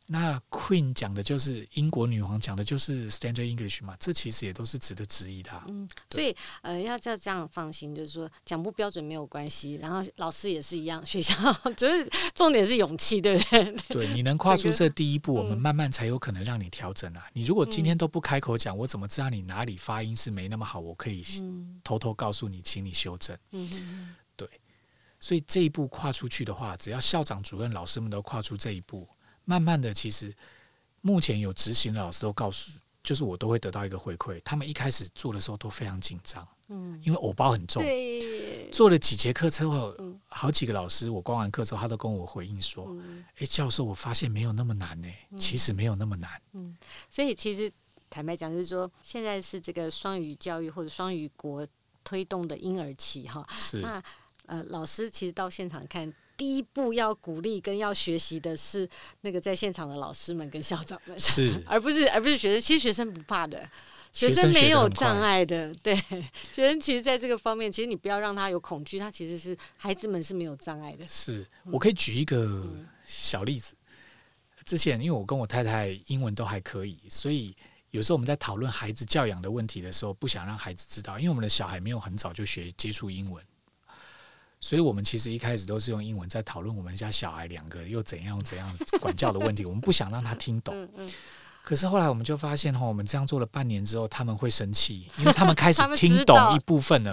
[0.08, 3.94] 那 Queen 讲的就是英国女王讲的就是 Standard English 嘛？
[4.00, 5.66] 这其实也都是值得质疑的、啊。
[5.68, 9.74] 嗯，所以呃，要叫这样放心，就是说讲不标准没有关系。
[9.82, 11.36] 然后老师也是一样，学校
[11.76, 13.76] 就是重点是勇气，对不对？
[13.90, 17.28] 对， 你能跨出这第一步，我们慢慢才有可能让你调整啊。
[17.34, 20.80] 你如果今天都不开口讲，我怎么知道你哪里发音是没那么好？
[20.80, 21.22] 我可以
[21.84, 23.38] 偷偷告诉你，请你修正。
[23.52, 24.16] 嗯哼。
[25.22, 29.08] 所以这一步跨出去的话，只要校长、主任、老师们都跨出这一步，
[29.46, 30.36] 慢慢的，其实
[31.00, 32.72] 目前有执行的老师都告诉，
[33.04, 34.42] 就是我都会得到一个回馈。
[34.44, 37.84] 他们一开始做的时候都非常紧张，嗯，因为偶包很重。
[37.84, 38.70] 对。
[38.72, 39.94] 做了几节课之后，
[40.28, 42.90] 好几个老师，我关完课之后，他都跟我回应说
[43.38, 45.08] ：“哎，教授，我发现没有那么难呢，
[45.38, 46.76] 其实没有那么难。”嗯，
[47.10, 47.72] 所以其实
[48.10, 51.68] 坦白讲，就是说现在是这个双语教育或者双语国
[52.04, 54.02] 推动的婴儿期，哈，是那。
[54.52, 58.86] 呃，老师其实到现场看，第一步要鼓励跟要学习的是
[59.22, 62.60] 那个在现场的老师们跟校长们，是， 而不是而不是学生。
[62.60, 63.66] 其实学生不怕的，
[64.12, 65.74] 学生没有障碍的。
[65.76, 65.96] 对，
[66.52, 71.08] 学生其实在这个方面，其实你不要让他有恐惧，他其实是孩子们是没有障碍的。
[71.08, 72.70] 是，我可以举一个
[73.08, 73.74] 小例子。
[74.66, 77.56] 之前因为我跟我太太英文都还可以，所以
[77.92, 83.42] 有时候我们在讨论孩子教养的问题的时候，不想让孩子知道，因为我们的小孩没有很早就学接触英文。
[84.62, 90.88] 所以我们其实一开始都是用英文在讨论我们家小孩两个又怎样怎样管教的问题，我们不想让他听懂。
[91.64, 97.12] 可是后来我们就发现哈，我们这样做了半年之后，他们会生气，因为他们开始 听懂一部分了。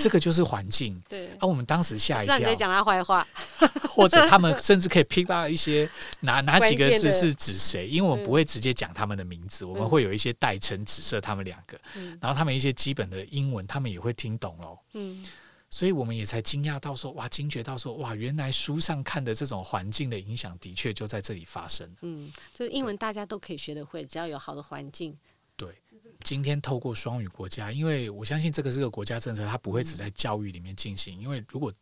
[0.00, 1.00] 这个就是环境。
[1.08, 1.30] 对。
[1.40, 2.54] 而我们当时吓一跳。
[2.54, 3.26] 讲他坏话。
[3.90, 5.88] 或者他们甚至可以 pick up 一些
[6.20, 11.78] 哪哪几个字是指谁，因为我们不会直接讲他们的名字，我们会有一些代称指涉他们两个。
[12.20, 14.78] 然后他们一些基本的英文，他们也会听懂喽。
[14.94, 15.24] 嗯。
[15.70, 21.88] 所以我们也才惊讶到说，哇，惊觉到说，哇，原来书上看的这种环境的影响，的确就在这里发生。
[22.00, 25.16] 嗯，就是英文大家都可以学得会，只要有好的环境。
[25.56, 25.80] 对，
[26.24, 31.20] 今天透过双语国家，因为我相信这个是个国家政策，它不会只在教育里面进行。
[31.20, 31.72] 嗯、因为如果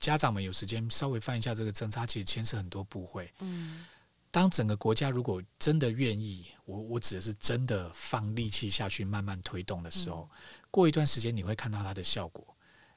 [0.00, 3.32] 家长们有时间稍微翻一下这个政策，它其实牵涉很多部会。
[3.38, 3.84] 嗯，
[4.32, 10.38] 当整个国家如果真的愿意，我我指的是真的放力气下去，慢慢推动的时候，嗯、
[10.70, 12.55] 过一段时间你会看到它的效果。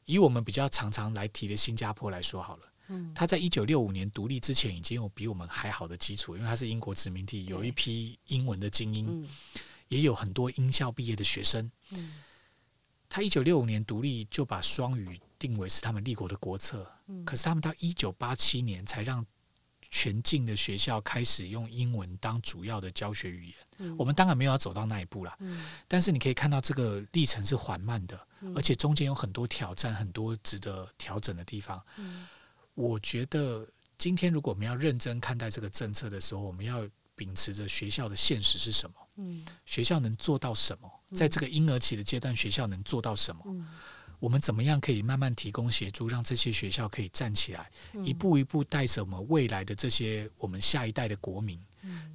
[0.10, 9.30] 以我们比较常常来提的新加坡来说好了，嗯，他在一九六五年独立之前已经有比我们还好的基础，因为他是英国殖民地，有一批英文的精英，
[9.88, 11.72] 也有很多英校毕业的学生。
[11.92, 12.24] 嗯，
[13.08, 16.92] 他一九六五年独立就把双语定为是他们立国的国策，
[17.24, 19.24] 可是他们到一九八七年才让
[19.90, 23.96] 全境的学校开始用英文当主要的教学语言。
[23.98, 25.38] 我们当然没有要走到那一步了，
[25.88, 28.20] 但是你可以看到这个历程是缓慢的。
[28.56, 31.82] 而且中间有很多挑战，很多值得调整的地方。
[31.98, 32.26] 嗯，
[32.74, 38.96] 我觉得今天如果我们要认真看待这个政策的时候，我们要秉持着学校的现实是什么？
[39.18, 40.90] 嗯，学校能做到什么？
[41.14, 43.44] 在这个婴儿期的阶段，学校能做到什么？
[44.20, 47.70] 嗯，我们怎么样可以慢慢提供协助，让这些学校可以站起来，
[48.04, 51.60] 一步一步带着我们未来的这些我们下一代的国民，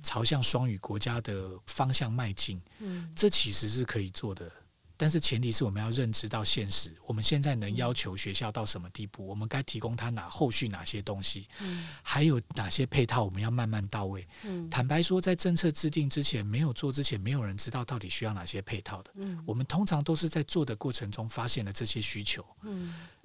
[0.02, 2.60] 朝向双语国家的方向迈进。
[2.80, 4.50] 嗯，这其实是可以做的。
[4.96, 9.26] 但是前提是我们要认知到现实，我们现在能要求学校到什么地步？
[9.26, 11.48] 我们该提供他哪后续哪些东西？
[12.02, 14.26] 还有哪些配套我们要慢慢到位？
[14.70, 19.10] 坦白说，在政策制定之前，没有做之前，没有人知道到底需要哪些配套的。
[19.44, 22.46] 我们通常都是在做的过程中发现了这些需求。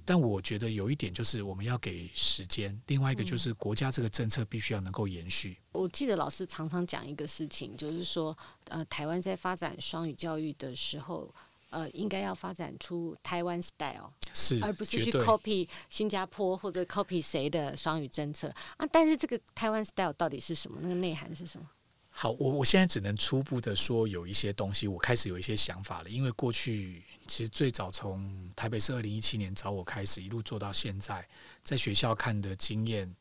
[0.06, 5.56] 但我觉得有一点就是我们要给时间，另外一个就是国家这个政策必须要能够延续。
[5.72, 8.36] 我记得老师常常讲一个事情，就是说，
[8.70, 11.32] 呃，台湾在发展双语教育的时候。
[11.70, 18.88] 呃，应该要发展出台湾 style，是，而不是去 copy 新加坡或者 copy 谁的双语政策啊。
[18.92, 20.80] 但是这个台湾 style 到底是什么？
[20.82, 21.70] 那个内涵是什么？
[22.10, 26.10] 好，我我现在只能初步的说，有一些东西我开始有一些想法了。
[26.10, 31.26] 因为过去其实最早从台北市二零一七年找我开始，一路做到现在，
[31.62, 33.16] 在学校看的经验，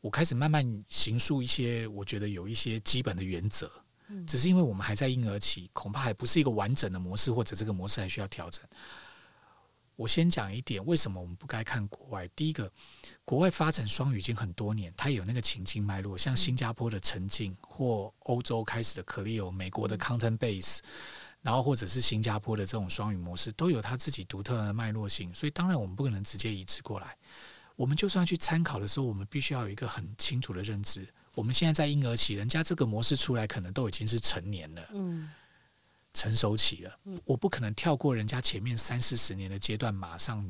[0.00, 3.70] 我开始慢慢形塑一些，我觉得有一些基本的原则。
[4.26, 8.62] 只是因为我们还在婴儿期，恐怕还不是一个完整的模式，或者这个模式还需要调整。
[9.96, 12.26] 我先讲一点，为什么我们不该看国外？
[12.34, 12.68] 第一个，
[13.24, 20.80] 国外发展双语已经很多年，它有那个情境脉络，像新加坡的沉浸，或欧洲开始的 Clio，美国的 Content Base，
[21.42, 25.32] 然后或者是新加坡的这种双语模式，都有它自己独特的脉络性。
[25.32, 27.16] 所以，当然我们不可能直接移植过来。
[27.76, 31.06] 我们就算去参考的时候，我们必须要有一个很清楚的认知。
[31.34, 34.88] 我们现在在婴儿期，人家这个模式出来，可能都已经是成年了。
[34.92, 35.30] 嗯。
[36.16, 40.48] 成熟期了，我不可能跳过人家前面三四十年的阶段，马上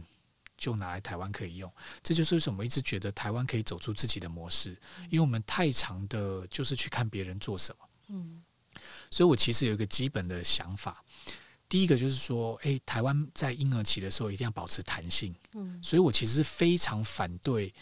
[0.59, 1.73] 就拿来台湾可以用。
[2.03, 7.89] 这就是为什么我一直觉得台湾可以走出自己的模式，因为我们太长的就是去看别人做什么。
[8.09, 8.43] 嗯，
[9.11, 11.03] 所以我其实有一个基本的想法，
[11.67, 15.35] 第一个就是说，诶，台湾在婴儿期的时候一定要保持弹性。
[15.55, 17.73] 嗯，所以我其实是非常反对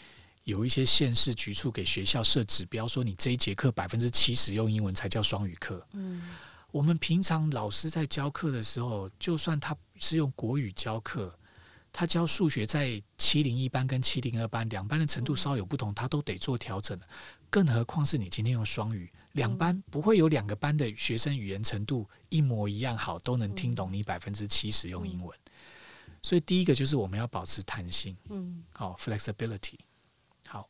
[0.43, 5.85] 有一些县市局处给学校设指标，说你这一节课百分之七十用英文才叫双语课。
[5.93, 6.21] 嗯。
[6.71, 11.37] 我们平常老师在教课的时候，就算他是用国语教课，
[11.91, 16.99] 他教数学在七零一班跟七零二班两班的程度稍有不同，他都得做调整。
[17.51, 25.37] 更何况是你今天用双语，两班不会有两个班的学生语言程度一模一样好，都能听懂你百分之七十用英文。
[26.23, 29.75] 所以第一个就是我们要保持弹性，嗯，好，flexibility。
[30.53, 30.69] 好，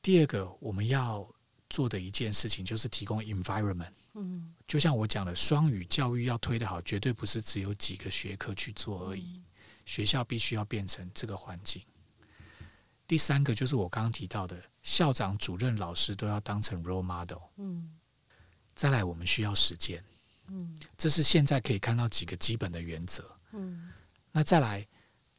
[0.00, 1.28] 第二个我们要
[1.68, 3.90] 做的一件事情就是提供 environment。
[4.14, 9.42] 嗯，就像我讲的，双语教育要推得好，绝对不是只有几个学科去做而已。
[9.84, 11.82] 学校必须要变成这个环境。
[13.08, 17.42] 第三个就是我刚刚提到的，校长、主任、老师都要当成 role model。
[17.56, 17.98] 嗯，
[18.76, 20.00] 再来，我们需要时间。
[20.46, 23.36] 嗯，这是现在可以看到几个基本的原则。
[23.50, 23.90] 嗯，
[24.30, 24.86] 那再来。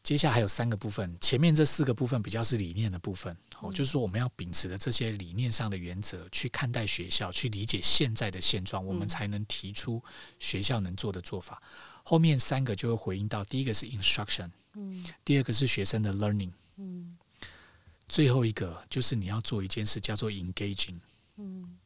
[0.04, 10.04] 接下来还有三个部分，前面这四个部分比较是理念的部分，哦，就是说我们要秉持的这些理念上的原则去看待学校，去理解现在的现状，我们才能提出
[10.40, 11.62] 学校能做的做法。
[12.04, 17.16] 后面三个就会回应到，第一个是 instruction，嗯，第二个是学生的 learning，嗯，
[18.10, 20.98] 最后一个就是你要做一件事叫做 engaging，
[21.38, 21.78] 嗯，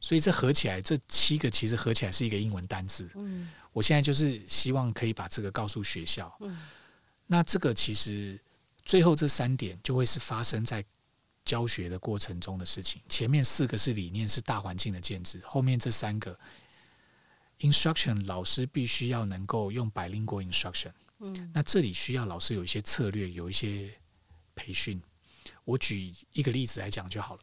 [0.00, 6.58] 所以这合起来这七个其实合起来是一个英文单字，嗯，我现在就是希望可以把这个告诉学校，嗯。
[7.32, 8.38] 那这个其实
[8.84, 10.84] 最后这三点就会是发生在
[11.46, 13.00] 教学的过程中的事情。
[13.08, 16.38] 前面四个是理念，是大环境的建制；后面这三个
[17.60, 20.92] instruction，老师必须要能够用 bilingual instruction。
[21.20, 23.90] 嗯，那这里需要老师有一些策略，有一些
[24.54, 25.02] 培训。
[25.64, 27.40] 我举一个例子来讲就好了。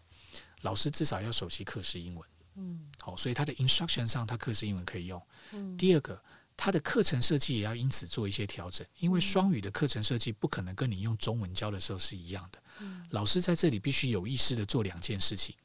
[0.62, 2.30] 老师至少要熟悉课时英文。
[2.58, 5.20] 嗯，好，所以他的 instruction 上，他课时英文可以用。
[5.54, 6.22] 嗯，第二个。
[6.62, 12.62] 他的课程设计也要因此做一些调整，因为双语的课程设计不可能跟你用中文教的时候是一样的。
[13.12, 15.56] 老师在这里必须有意识的做两件事情。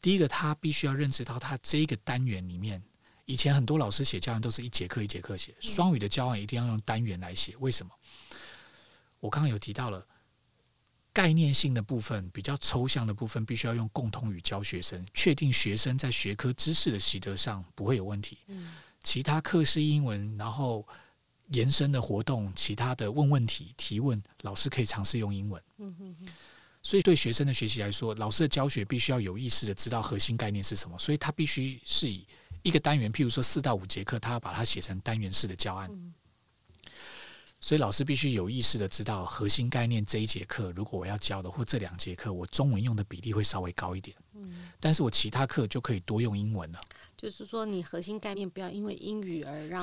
[0.00, 2.82] 第一个，他必须要认识到，他这一个单元里面，
[3.26, 7.54] 以前很多老师写教案都是一节课一节课写，双语的教案一定要用单元来写。
[7.58, 7.92] 为什么？
[9.20, 10.06] 我刚刚有提到了
[11.12, 18.38] 概念性的部分，比较抽象的部分，必须要用共同语教学生，确定学生在学科知识的习得上不会有问题。
[19.02, 20.86] 其他课是英文，然后
[21.48, 25.62] 延伸的活动，其他的问问题、提问，老师可以尝试用英文。
[26.82, 32.26] 所以对学生的学习来说，老师的教学必须要有意识的知道核心概念是什么，所以他必须是以
[32.62, 35.90] 一个单元，譬如说四到五节课，他要把它写成单元式的教案。
[37.60, 44.16] 所以老师必须有意识的知道核心概念这一节课，如果我要教的或这两节课，我中文用的比例会稍微高一点。
[44.78, 46.80] 但是我其他课就可以多用英文了。
[47.18, 49.80] 就是说，你核心概念不要因为英语而让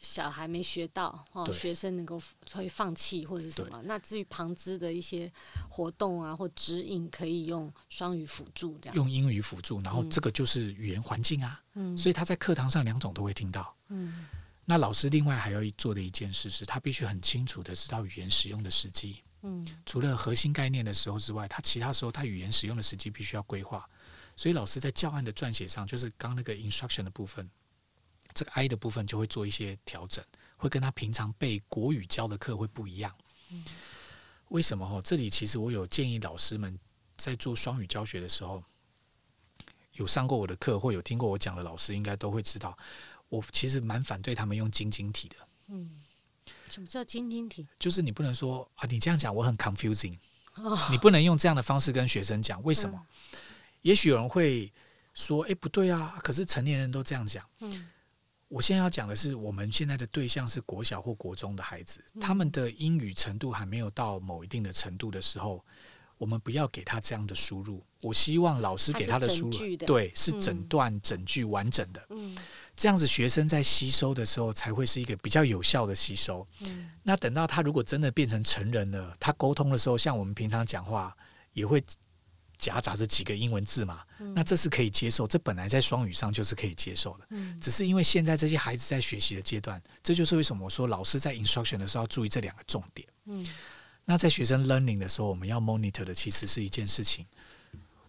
[0.00, 3.82] 小孩没学到，哦，学生能够会放弃或者是什么。
[3.82, 5.30] 那至于旁支的一些
[5.68, 8.94] 活动啊或指引，可以用双语辅助这样。
[8.94, 11.60] 用英语辅助，然后这个就是语言环境啊。
[11.74, 11.98] 嗯。
[11.98, 13.74] 所以他在课堂上两种都会听到。
[13.88, 14.28] 嗯。
[14.64, 19.16] 那老师另外还要做的一件事是，他必须很清楚的知道语言使用的时机。
[19.42, 19.66] 嗯。
[19.84, 23.84] 除了核心概念的时候之外，他其他时候他语言使用的时机必须要规划。
[24.38, 27.50] 所以老师在教案的撰写上，就是刚那个 instruction 的部分，
[28.32, 30.24] 这个 I 的部分就会做一些调整，
[30.56, 33.12] 会跟他平常背国语教的课会不一样。
[34.50, 34.88] 为什么？
[34.88, 36.78] 哈，这里其实我有建议老师们
[37.16, 38.62] 在做双语教学的时候，
[39.94, 42.78] 有上过我的课或有听过我讲的老师应该都会知道，
[43.28, 45.36] 我其实蛮反对他们用晶晶体的。
[45.66, 46.00] 嗯，
[46.70, 47.66] 什么叫晶晶体？
[47.76, 50.16] 就是你不能说啊，你这样讲我很 confusing，
[50.92, 53.04] 你不能用这样的方式跟学生讲，为什么？
[53.82, 54.72] 也许有人会
[55.14, 56.18] 说：“哎，不对啊！
[56.22, 57.88] 可是成年人都这样讲。”嗯，
[58.48, 65.64] 我现在要讲的是，我们现在的对象是国小或国中的孩子，他们的英语程度还没有到某一定的程度的时候，
[66.16, 67.84] 我们不要给他这样的输入。
[68.02, 72.06] 我希望老师给他的输入，对，是整段整句完整的。
[72.10, 72.36] 嗯，
[72.76, 76.46] 这样子学生在吸收的时候才会是一个比较有效的吸收。
[76.60, 81.16] 嗯，那等到他如果真的变成成人了，他沟通的时候，像我们平常讲话
[81.52, 81.82] 也会
[82.58, 87.26] 夹杂着几个英文字嘛，嗯，那这是可以接受，这本来在双语上就是可以接受的。
[87.30, 93.08] 嗯，只是因为现在这些孩子在学习的阶段，这就是为什么我说老师在 instruction 的时候要注意这两个重点。
[93.26, 93.46] 嗯，
[94.04, 97.24] 那在学生 learning 的时候，我们要 monitor 的其实是一件事情。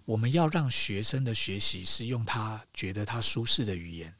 [0.05, 4.11] 我们要让学生的学习是用他觉得他舒适的语言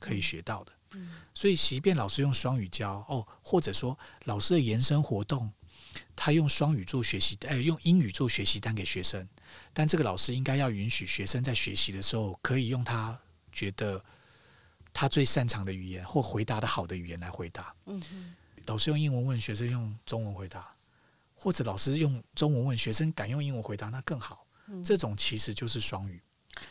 [0.00, 0.72] 可以学到的。
[0.94, 5.50] 嗯所以即便老师用双语教哦，或者说老师的延伸活动，
[6.14, 9.26] 他用双语做学习，哎，用英语做学习单给学生，
[9.72, 13.18] 但这个老师应该要允许学生在学习的时候可以用他
[13.50, 14.02] 觉得
[14.92, 17.74] 他最擅长的语言或回答的好的语言来回答。
[17.86, 18.34] 嗯，
[18.66, 20.74] 老师用英文问学生用中文回答，
[21.34, 24.46] 或者老师用中文问学生敢用英文回答，那更好。
[24.84, 26.22] 这种其实就是双语，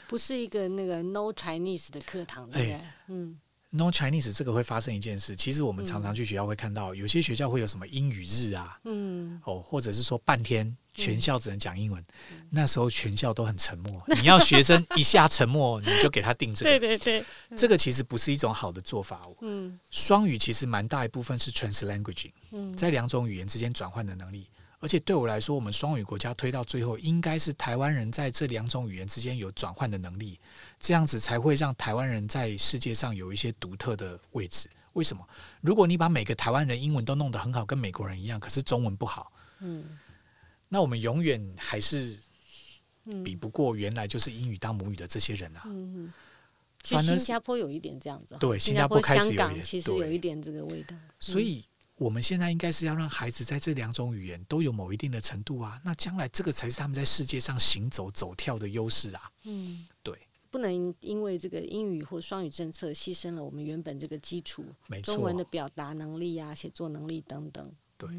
[0.07, 2.74] 不是一个那个 No Chinese 的课堂，对不对？
[2.74, 3.39] 哎、嗯
[3.72, 5.36] ，No Chinese 这个会发生一件事。
[5.36, 14.03] 其实我们常常去学校会看到，有些学校会有什么英语日啊，嗯，哦，或者是说半天全校只能讲英文，嗯，那时候全校都很沉默。
[14.22, 16.72] 你要学生一下沉默，你就给他定这个。
[16.80, 17.26] 对对对，
[17.57, 19.22] 这个其实不是一种好的做法。
[19.41, 24.47] 嗯，双语其实蛮大一部分是 translanguaging，嗯，在两种语言之间转换的能力。
[24.82, 30.39] 而且对我来说，我们双语国家推到最后，应该是台湾人在这两种语言之间有转换的能力，
[30.79, 34.67] 这样子才会让台湾人在世界上有一些独特的位置。
[34.93, 35.23] 为什么？
[35.61, 39.99] 如果你把每个台湾人英文都弄得很好，跟美国人一样，可是中文不好，嗯，
[40.67, 42.17] 那我们永远还是
[43.23, 45.61] 比不过原来就是英语当母语的这些人啊。
[45.65, 46.11] 嗯，
[46.84, 51.63] 所以新加坡有一点这样子，对，新加坡开始有一点，香港其实有一点这个味道，所以。
[52.02, 59.32] 我们现在应该是要让孩子在这两种语言都有某一定的程度啊，那将来这个才是他们在世界上行走走跳的优势啊。
[59.43, 60.18] 嗯，对，
[60.49, 64.66] 不能因为这个英语或双语政策牺牲了我们原本这个基础，
[65.04, 67.72] 中文的表达能力啊、写作能力等等。
[67.99, 68.10] 对，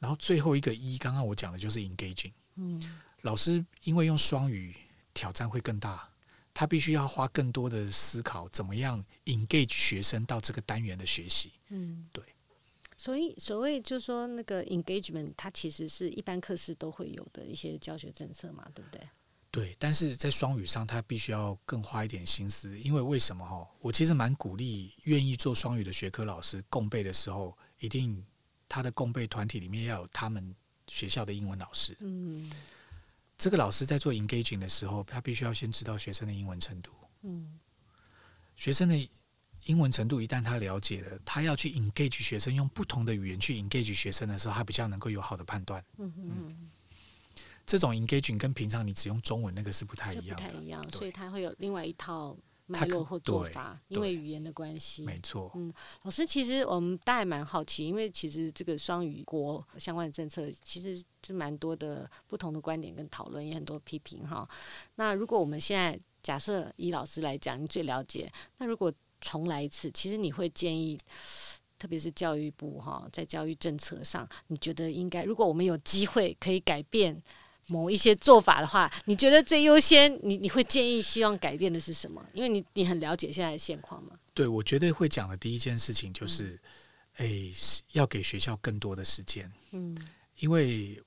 [0.00, 2.32] 然后最后一个一，刚刚我讲的就是 engaging。
[2.56, 2.82] 嗯，
[3.20, 4.74] 老师因为用双语
[5.14, 6.10] 挑战会更大，
[6.52, 11.52] 他必须要花更多的思考，怎么样 engage 学生到这个单元的学习。
[11.68, 12.24] 嗯，对。
[13.00, 19.08] 所以，所谓就是说那个 engagement，它其实是一般课室都会有的一些教学政策嘛，对不对？
[19.52, 23.66] 对，但是在双语上，他必须要更花一点心思，因为为什么哈？
[23.78, 28.26] 我其实蛮鼓励愿意做双语的学科老师共备的时候，一定
[28.68, 30.52] 他的共备团体里面要有他们
[30.88, 31.96] 学校的英文老师。
[32.00, 32.50] 嗯，
[33.38, 36.90] 这个老师在做 engaging 的时候，他必须要先知道学生的英文程度。
[37.22, 37.60] 嗯，
[38.56, 39.08] 学生的。
[39.64, 45.84] 英文程度一旦他了解了，他要去 engage 学生，用不同的语言去 engage 学生的时候，他比较能够有好的判断。
[45.98, 46.70] 嗯嗯，
[47.66, 52.36] 这种 engaging 跟平常你只用中文那个是不太一样的，不太一样，所以他会有另外一套
[52.66, 55.02] 脉络或做法，因为语言的关系。
[55.02, 55.50] 没错。
[55.54, 64.48] 嗯，老师，其实我们大家蛮好奇，因为其实这个双语国相关的政策，其实是蛮多的不同的观点跟讨论，也很多批评哈。
[64.94, 70.98] 那如果我们现在假设以老师来讲，你最了解，那如果重来一次，其实你会建议，
[71.78, 77.20] 特别是教育部哈，在教育政策上，你觉得应该，如果我们有机会可以改变
[77.68, 82.24] 某一些做法的话，你觉得最优先，你你会建议希望改变的是什么？
[82.32, 84.18] 因为你你很了解现在的现况嘛。
[84.34, 86.58] 对，我绝对会讲的第一件事情就是，
[87.16, 87.54] 哎、嗯，
[87.92, 89.50] 要给学校更多的时间。
[89.72, 89.96] 嗯，
[90.38, 91.00] 因为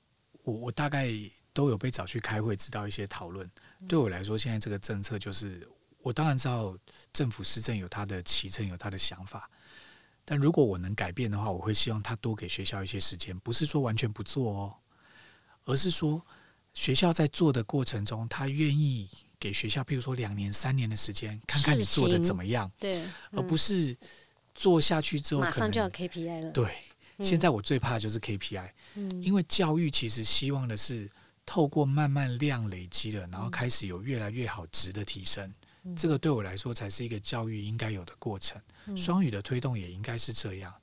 [0.43, 1.09] 我我大概
[1.53, 3.49] 都有被找去开会，知道一些讨论。
[3.88, 5.68] 对我来说，现在这个政策就是。
[6.04, 6.76] 我当然知道
[7.14, 9.49] 政府施政有他的期程，有他的想法，
[10.26, 14.76] 但如果我能改变的话，我会希望他多给学校一些时间，不是说完全不做哦，
[15.66, 16.26] 而是说
[16.74, 23.95] 学校在做的过程中，他愿意给学校，譬如说两年、三年的时间，看看你做的怎么样，对，而不是
[24.56, 26.52] 做下去之后马上就要 KPI 了。
[26.52, 26.78] 对，
[27.20, 31.10] 现在我最怕的就是 KPI，嗯，因为教育其实希望的是
[31.45, 35.54] 透过慢慢量累积了，然后开始有越来越好值的提升。
[35.96, 38.62] 这个对我来说才是一个教育应该有的过程。
[38.96, 40.74] 双语的推动也应该是这样。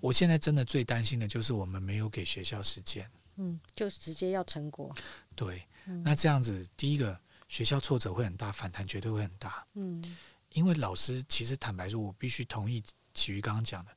[0.00, 3.10] 我现在真的最担心的就是我们没有给学校时间。
[3.36, 4.94] 嗯，就直接要成果。
[5.34, 5.66] 对，
[6.04, 7.18] 那这样子，第一个
[7.48, 9.66] 学校挫折会很大，反弹绝对会很大。
[9.74, 10.02] 嗯，
[10.50, 12.82] 因为老师其实坦白说，我必须同意
[13.14, 13.90] 启瑜刚刚讲的，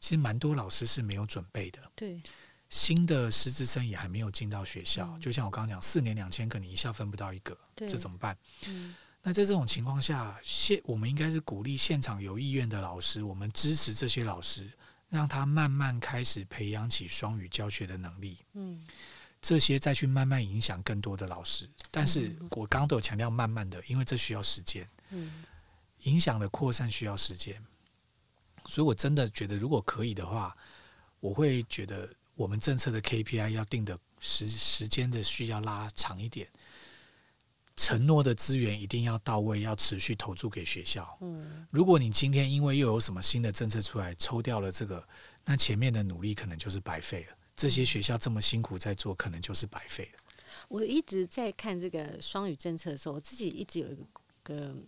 [0.00, 1.80] 其实蛮多老师是没有准备的。
[1.94, 2.22] 对，
[2.70, 8.38] 新的师资生也还没有进到学校，就像我刚刚讲，四年两千个，你一下分不到一个，这怎么办？
[8.68, 8.94] 嗯。
[9.28, 14.66] 那在这种情况下，现我们应该是鼓励现场有意愿的老师，我们支持这些老师，
[15.10, 18.38] 让他慢慢开始培养起双语教学的能力。
[18.54, 18.82] 嗯，
[19.42, 21.68] 这些再去慢慢影响更多的老师。
[21.90, 24.88] 但是我刚刚都有强调慢慢的，因为这需要时间。
[25.10, 25.44] 嗯，
[26.04, 27.62] 影响的扩散需要时间，
[28.64, 30.56] 所以我真的觉得，如果可以的话，
[31.20, 36.48] 我会觉得我们政策的 KPI 要定的时时间的需要拉长一点，
[37.78, 41.16] 承诺的资源一定要到位，要持续投注给学校。
[41.22, 45.02] 嗯，如果你今天因为又有什么新的政策出来抽掉了这个，
[45.44, 47.36] 那前面的努力可能就是白费了。
[47.56, 50.20] 这些学校这么辛苦在做，可能就是白费了。
[50.68, 54.04] 我一直在看这个双语政策的时候，我自己一直有一个。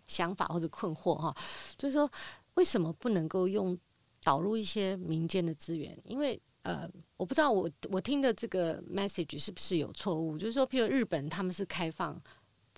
[0.06, 1.36] 想法或者困惑哈，
[1.76, 2.10] 就是说
[2.54, 3.78] 为什么不能够用
[4.24, 5.94] 导入一些民间的资源？
[6.02, 6.88] 因为呃，
[7.18, 10.38] 我不知道我我听的这个 message 是不是有错误？
[10.38, 12.18] 就是说，譬如日本他们是开放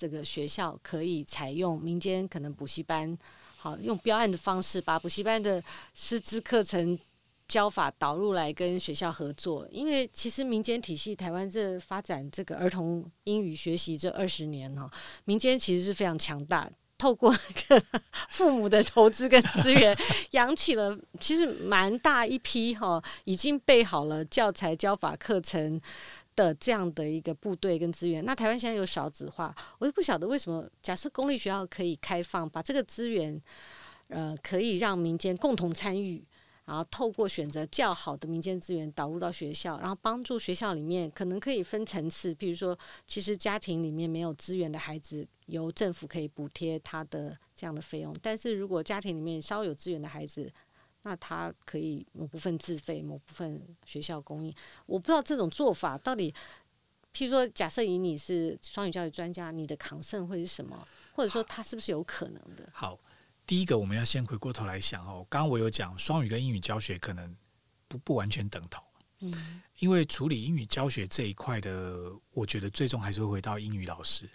[0.02, 3.16] 这个学校可以采用民间可能补习班，
[3.56, 5.62] 好用标案的方式把补习班的
[5.94, 6.98] 师资课程。
[7.48, 14.90] 教法导入来跟学校合作，因为其实民间体系台湾这发展这个儿童英语学习这二十年哈，
[15.26, 17.30] 民间其实是非常强大，透过
[18.30, 19.94] 父母的投资跟资源，
[20.30, 25.78] 养起了其实蛮大一批哈，已经备好了教材教法课程
[26.36, 28.24] 的这样的一个部队跟资源。
[28.24, 33.40] 那台湾现在有少子化，我就不晓得为什么，假设公立学校可以开放，把这个资源
[34.08, 36.24] 呃可以让民间共同参与。
[36.64, 48.14] 然后透过选择较好的民间资源导入到学校，然后帮助学校里面可能可以分层次，比如说，其实家庭里面没有资源的孩子，由政府可以补贴他的这样的费用。
[48.22, 50.50] 但是如果家庭里面稍有资源的孩子，
[51.02, 54.54] 那他可以某部分自费，某部分学校供应。
[54.86, 56.34] 我不知道这种做法到底，
[57.14, 60.86] 譬如说，假设以你是双语教育专家，你的 concern 会是什么？
[61.14, 62.68] 或者说，他是不是有可能的？
[62.72, 62.98] 好。
[63.44, 65.26] 第一个，我们要先回过头来想哦。
[65.28, 67.36] 刚刚我有讲双语跟英语教学可能
[67.88, 68.82] 不不完全等同，
[69.18, 74.30] 嗯，因为处理英语教学这一块的，我觉得最终还是会回到英语老师。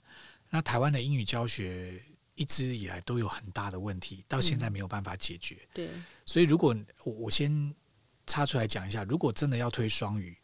[0.49, 1.99] 那台湾的英语教学
[2.37, 5.55] 一直以来都有很大的问题，到现在没有办法解决。
[5.55, 5.89] 嗯、对，
[6.25, 6.73] 所以如果
[7.03, 7.75] 我我先
[8.25, 10.37] 插出来讲一下，如果真的要推双语，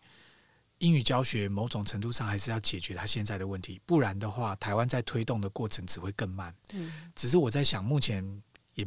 [0.79, 6.53] 英语教学某种程度上还是要解决它现在的问题，不然的话，台湾在推动的过程只会更慢。
[6.73, 8.43] 嗯，只是我在想，目前。
[8.75, 8.83] 也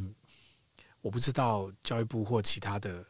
[1.00, 3.06] 我不知道教育部或其他的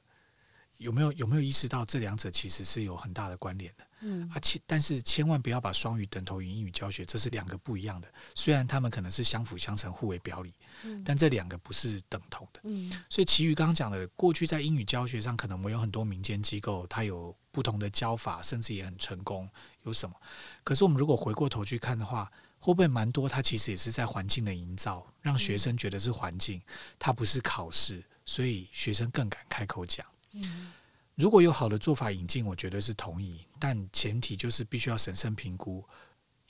[0.77, 8.07] 有没有有没有意识到这两者其实是有很大的关联的，嗯，而且但是千万不要把双语等同于英语教学，这是两个不一样的。
[8.37, 10.55] 虽然他们可能是相辅相成、互为表里，
[10.85, 12.91] 嗯，但这两个不是等同的，嗯。
[13.11, 19.49] 所以其余刚刚讲的，过去在英语教学上，可能我们有很多民间机构，它有不同的教法，甚至也很成功。
[19.83, 20.15] 有什么？
[20.63, 23.29] 可是我们如果回过头去看的话，会不会蛮多？
[23.29, 26.63] 它其实也是在环境的营造，让学生觉得是环境，
[26.99, 30.07] 它不是考试，所以学生更敢开口讲。
[30.33, 30.73] 嗯，
[31.17, 35.83] 如果有好的做法引进，我觉得是同意，但前提就是必须要审慎评估。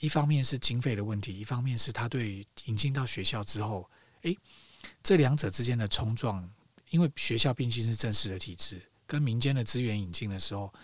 [0.01, 3.89] 一方面是经费的问题，一方面是他对引进到学校之后，
[4.23, 4.37] 诶，
[5.03, 6.47] 这两者之间的冲撞，
[6.91, 10.75] 因为学校毕竟是正式的体制，跟民间的资源引进的时候，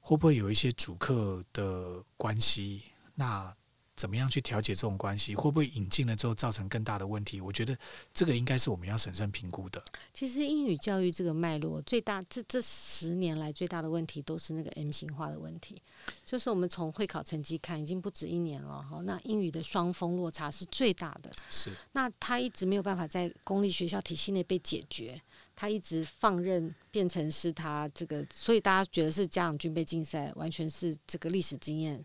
[0.00, 2.82] 会不会有一些主客的关系？
[3.14, 3.56] 那
[3.98, 5.34] 怎么样去调节这种关系？
[5.34, 7.40] 会不会引进了之后造成更大的问题？
[7.40, 7.76] 我觉得
[8.14, 9.84] 这个应该是我们要审慎评估的。
[10.14, 15.82] 其实英语教育这个脉络最大，这这十年来最大的问题都是那个 M 型化的问题。
[16.24, 19.00] 就是我们从会考成绩看，已经不止一年了哈。
[19.02, 21.32] 那英语的双峰落差是最大的。
[21.50, 21.72] 是。
[21.92, 25.20] 那他一直没有办法在公立学校体系内被解决，
[25.56, 32.04] 他一直放任变成是他这个，所以大家觉得是家长军备竞赛，完全是这个历史经验。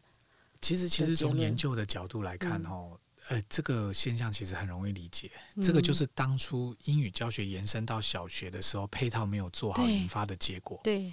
[0.63, 2.97] 其实，其实从研究的角度来看，哦，
[3.27, 5.29] 呃，这个现象其实很容易理解。
[5.61, 10.79] 这个就是当初英语教学延伸到小学的时候，配套没有做好引发的结果。
[10.81, 11.11] 对。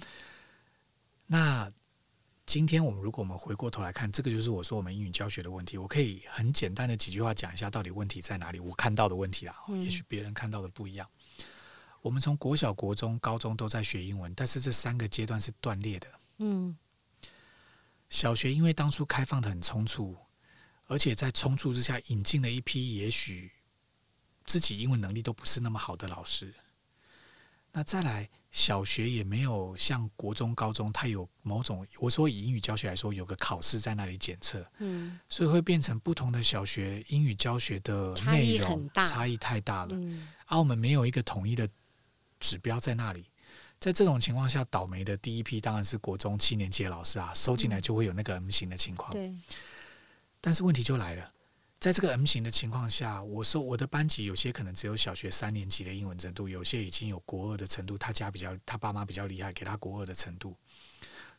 [1.27, 1.69] 那
[2.45, 5.77] 今天我们如果我们回过头来看，这个就是我说我们英语教学的问题。
[5.77, 8.59] 我可以很简单的几句话讲一下，到底问题在哪里？
[8.59, 11.05] 我看到的问题啊，也许别人看到的不一样。
[12.01, 16.07] 我们从国小、国中、高中都在学英文，但是这三个阶段是断裂的。
[16.37, 16.77] 嗯。
[18.11, 20.17] 小学因为当初开放的很匆促，
[20.85, 23.49] 而且在匆促之下引进了一批也许
[24.45, 26.53] 自己英文能力都不是那么好的老师。
[27.71, 39.97] 那再来，小学也没有像国中、高中，它有某种我说以英语教学来说，有个考试在那里检测，嗯，所以会变成不同的小学英语教学的内容差异太大了。
[40.47, 41.67] 而我们没有一个统一的
[42.41, 43.30] 指标在那里。
[43.81, 49.11] 在这种情况下，倒霉的第一批当然是国中七年级的老师啊，收进来就会有那个 M 型的情况。
[49.11, 49.33] 对。
[50.39, 51.33] 但是问题就来了，
[51.79, 60.55] 在这个 M 型的情况下，我说我的班级有些可能只有小学三年级的英文程度，有些已经有国二的程度，他家比较他爸妈比较厉害，给他国二的程度，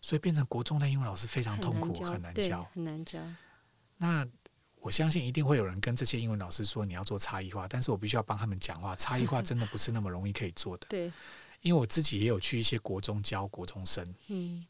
[0.00, 3.20] 所以变成国中的英文老师非常痛苦，很难教，很难教。
[3.98, 4.26] 那
[4.80, 10.86] 我相信一定会有人跟这些英文老师说你要做差异化，但是我必须要帮他们讲话，差异化 真的不是那么容易可以做的。
[10.88, 11.12] 对，
[11.62, 14.66] 因为我自己也有去一些国中教国中生，嗯，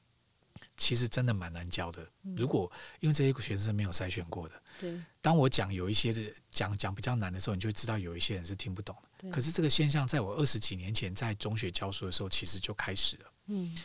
[0.76, 2.06] 其实真的蛮难教的。
[2.36, 2.70] 如果
[3.00, 9.30] 因为这些学生是没有筛选过的，对，当我讲有一些的讲讲比较难的时候，你就会知道有一些人是听不懂的。
[9.30, 13.32] 可是这个现象在我二十几年前在中学教书的时候，其实就开始了。
[13.46, 13.76] 嗯。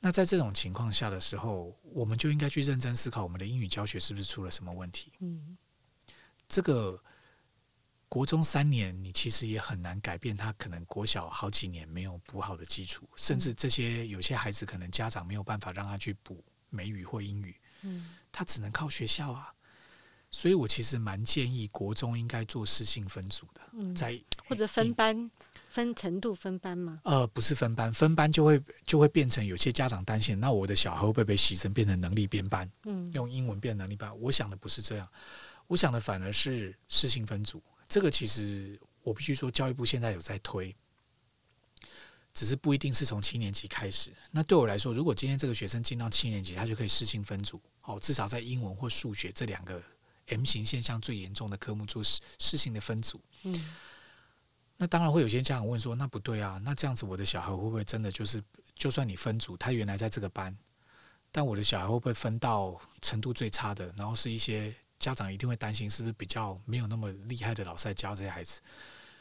[0.00, 5.10] 那在这种情况下的时候，我们就应该去认真思考我们的英语教学是不是出了什么问题。
[5.20, 5.56] 嗯，
[6.46, 7.02] 这个
[8.14, 16.40] 国中三年，你其实也很难改变他可能国小好几年没有补好的基础，甚至这些有些孩子可能家长没有办法让他去补
[16.70, 19.52] 美语或英语，嗯，他只能靠学校啊。
[20.30, 24.16] 所以我其实蛮建议国中应该做适性分组的，嗯，在
[24.48, 25.28] 或者分班。
[25.68, 27.00] 分程度分班吗？
[27.02, 32.70] 呃，不是分班，分班就会就会变成有些家长担心，那我的小孩会不会被牺牲，变成能力编班？
[32.84, 34.16] 嗯，用英文变能力班。
[34.20, 35.08] 我想的不是这样，
[35.66, 37.60] 我想的反而是适性分组。
[37.94, 40.74] 这个其实我必须说，教育部现在有在推，
[42.32, 44.12] 只是不一定是从七年级开始。
[44.32, 49.80] 那对我来说，如果今天这个学生进到七年级，他就可以适性分组，哦，至少在英文或数学这两个
[50.26, 53.20] M 型现象最严重的科目做适适性的分组。
[53.44, 53.64] 嗯。
[54.76, 58.42] 那当然会有些家长问说：“那不对啊，那这样子我的小孩会不会真的就是，
[58.74, 60.58] 就算你分组，他原来在这个班，
[61.30, 63.94] 但我的小孩会不会分到程度最差的？
[63.96, 64.74] 然后是一些
[65.04, 68.62] 家长一定会担心，是不是比较没有那么厉害的老师在教这些孩子？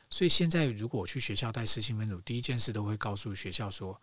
[0.09, 4.01] 所以现在如果我去学校带适性分组，第一件事都会告诉学校说：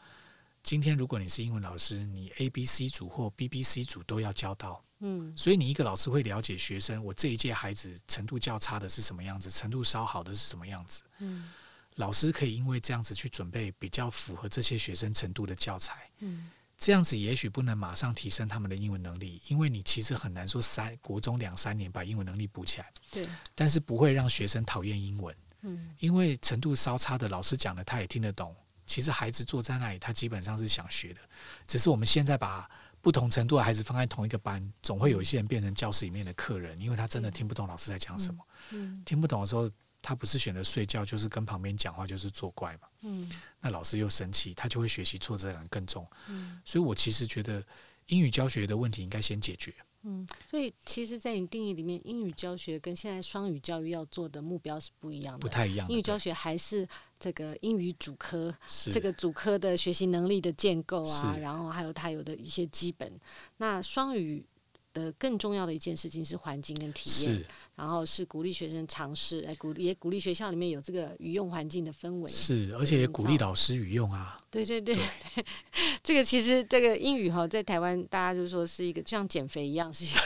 [0.63, 11.03] 今天如果你是英文老师，你 A、B、C 组或 B、B、C 组都要教到。”嗯，所以你一个老师会了解学生，我这一届孩子程度较差的是什么样子，程度稍好的是什么样子。
[11.21, 11.49] 嗯，
[11.95, 16.11] 老师可以因为这样子去准备比较符合这些学生程度的教材。
[16.19, 16.51] 嗯，
[16.81, 22.93] 这样子也许不能马上提升他们的英文能力，因为你其实很难说三国中两三年把英文能力补起来。
[23.11, 23.25] 对，
[23.55, 25.37] 但是不会让学生讨厌英文。
[25.61, 28.57] 嗯，因为程度稍差的老师讲的他也听得懂，
[28.87, 31.21] 其实孩子坐在那里他基本上是想学的，
[31.67, 32.69] 只是我们现在把。
[33.03, 38.45] 不同程度的孩子放在同一个班，总会有一些人变成教室里面的客人，因为他真的听不懂老师在讲什么。
[38.73, 39.71] 嗯，听不懂的时候，
[40.03, 42.89] 他不是选择睡觉，就是跟旁边讲话，就是作怪嘛。
[43.03, 43.31] 嗯，
[43.61, 46.07] 那老师又生气，他就会学习挫折感更重。
[46.29, 47.65] 嗯，所以我其实觉得
[48.07, 49.75] 英语教学的问题应该先解决。
[50.03, 55.87] 嗯，所以其实，在你定义里面，英语教学跟现在双语教育要做的目标是不一样的，不太一样。
[55.91, 56.89] 英语教学还是
[57.19, 58.55] 这个英语主科，
[58.91, 63.13] 这个主科的学习能力的建构啊，然后还有它有的一些基本。
[63.59, 64.45] 那双语。
[64.93, 67.45] 的更重要的一件事情是环境跟体验，
[67.77, 74.37] 然后是鼓励学生尝试，来鼓励也鼓励学校里面有这个语用环境的氛围，是，而且也鼓励老师语用啊。
[74.51, 75.45] 对对对，对
[76.03, 80.19] 这个其实这个英语哈，在台湾大家就说是一个像减肥一样，是一个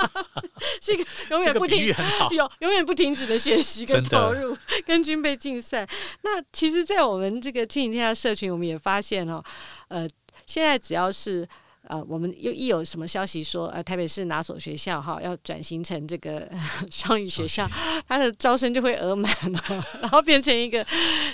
[0.80, 1.86] 是一个 永远不停
[2.30, 4.56] 有永远不停止的学习跟投入
[4.86, 5.86] 跟军备竞赛。
[6.22, 9.44] 那其实，在我们这个亲子天下社群，我们也发现哦，
[9.88, 10.08] 呃，
[10.46, 11.46] 现在只要是。
[11.88, 16.48] 呃，我们又一有什么消息说，呃，台北市哪所学校哈要转型成这个
[16.92, 17.66] 双语学校，
[18.06, 19.60] 它的招生就会额满了，
[20.02, 20.86] 然后变成一个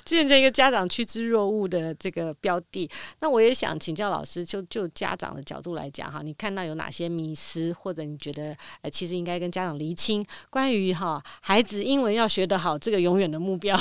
[0.08, 2.88] 变成一个家长趋之若鹜的这个标的。
[3.20, 13.76] 那我也想请教老师，就就家长的角度来讲哈，你看到有哪些迷思，或者你觉得呃，其实应该跟家长厘清关于哈孩子英文要学得好这个永远的目标，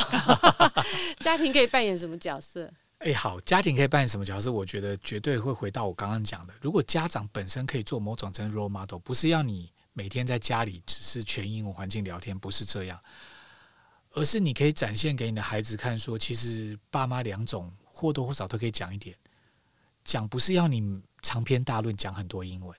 [1.22, 2.70] 家庭可以扮演什么角色？
[3.04, 4.50] 哎，好，家庭可以扮演什么角色？
[4.50, 6.54] 我觉得绝对会回到我刚刚讲的。
[6.62, 12.98] 如果家长本身可以做某种真 role model，不是要你每天在家里只是全英文环境聊天，不是这样，
[14.12, 19.14] 而是你可以展现给你的孩子看，说其实爸妈两种或多或少都可以讲一点。
[20.06, 22.78] 讲不是要你长篇大论讲很多英文。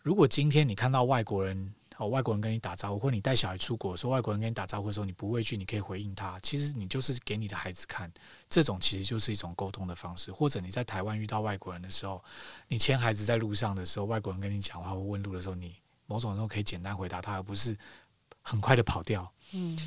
[0.00, 1.72] 如果今天你看到外国人，
[2.02, 6.38] 哦，外国人跟你打招呼，或你带小孩出国，说外国人跟你打招呼的时候，你不畏惧，你可以回应他。
[6.40, 8.12] 其实你就是给你的孩子看，
[8.48, 10.32] 这种其实就是一种沟通的方式。
[10.32, 12.22] 或者你在台湾遇到外国人的时候，
[12.66, 15.76] 你牵孩子在路上的时候，外国人跟你讲话或问路的时候，你
[16.06, 17.78] 某种时候可以简单回答他，而不是
[18.42, 19.32] 很快的跑掉。
[19.52, 19.78] 嗯，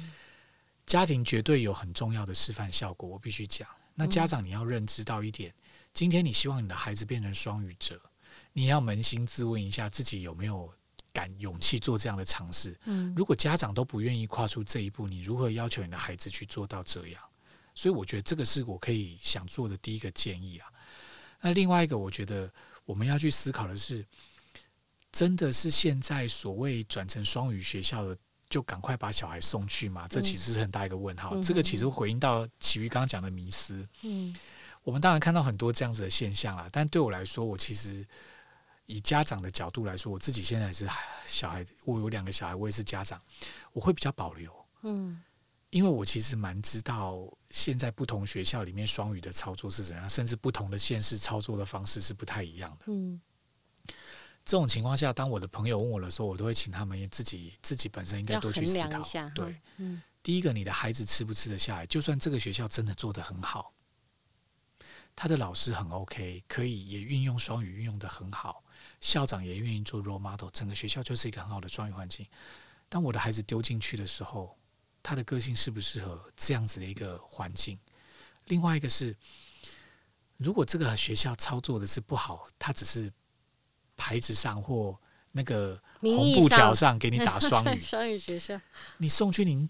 [0.86, 3.68] 家庭绝对有很重要的示范效果，我必须讲。
[3.94, 5.54] 那家长你要认知到一点，
[5.94, 8.00] 今天你希望你的孩子变成双语者，
[8.54, 10.74] 你要扪心自问一下自己有没有。
[11.16, 17.22] 敢勇气做这样的尝试，嗯，如果家长都不愿意跨出这一步，你如何要求你的孩子去做到这样？
[17.74, 20.68] 所以我觉得这个是我可以想做的第一个建议啊。
[21.40, 22.52] 那另外一个，我觉得
[22.84, 24.06] 我们要去思考的是，
[25.14, 28.18] 真的是现在所谓转成双语学校的，
[28.50, 30.06] 就赶快把小孩送去吗？
[30.10, 31.34] 这其实是很大一个问号。
[31.34, 33.88] 嗯，这个其实回应到其余刚刚讲的迷思。
[34.04, 34.36] 嗯，
[34.84, 38.06] 我们当然看到很多这样子的现象啦，但对我来说，我其实。
[38.86, 40.88] 以家长的角度来说，我自己现在是
[41.26, 43.22] 小孩，我有两个小孩，我也是家长，
[43.74, 44.52] 我会比较保留。
[44.84, 45.22] 嗯，
[45.72, 52.86] 因为我其实蛮知道现在不同学校里面双语的操作是怎样，甚至不同的县市操作的方式是不太一样的。
[52.88, 53.20] 嗯，
[54.46, 59.02] 这种情况下，当我的朋友问我的时候，我都会请他们自己自己本身应该多去思考。
[59.34, 61.86] 对，嗯，第一个，你的孩子吃不吃得下来？
[61.88, 63.74] 就算这个学校真的做得很好，
[65.16, 68.64] 他的老师很 OK，可以也运用双语运用的很好，
[69.02, 72.26] 校长也愿意做 role model，整个学校就是一个很好的双语环境。
[72.90, 74.58] 当我的孩子丢进去的时候，
[75.02, 77.78] 他的个性适不适合这样子的一个环境？
[78.46, 79.16] 另外一个是，
[80.38, 83.12] 如果这个学校操作的是不好，他只是
[83.98, 85.00] 牌子上或
[85.32, 88.60] 那个红布条上给你打 双语，双语学校，
[88.98, 89.70] 你送去您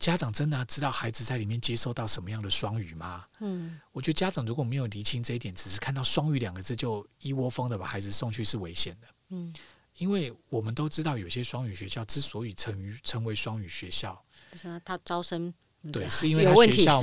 [0.00, 3.26] 家长真的知道孩子在里面接受到什么样的双语吗？
[3.40, 9.08] 嗯，我觉得家长如果没有厘清这一点，只是看到双语两个字就一窝蜂的把孩子送去是危险的。
[9.28, 9.54] 嗯，
[9.98, 14.20] 因为我们都知道有些双语学校之所以成于成为双语学校。
[14.54, 15.52] 是他招生
[15.92, 17.02] 对，是因为他学校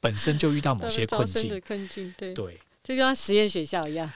[0.00, 2.34] 本身就遇到某些困境，困境对。
[2.34, 2.60] 对
[2.94, 4.10] 就像实验学校一样，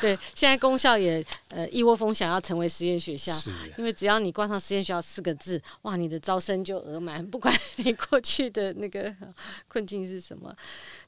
[0.00, 3.32] 对，现在公校也呃一窝蜂想要成为实验学校，
[3.78, 9.14] 因为只要你挂上实验学校四个字，哇，你的招生就额满，不管 你过去的那个
[9.68, 10.54] 困境是什么。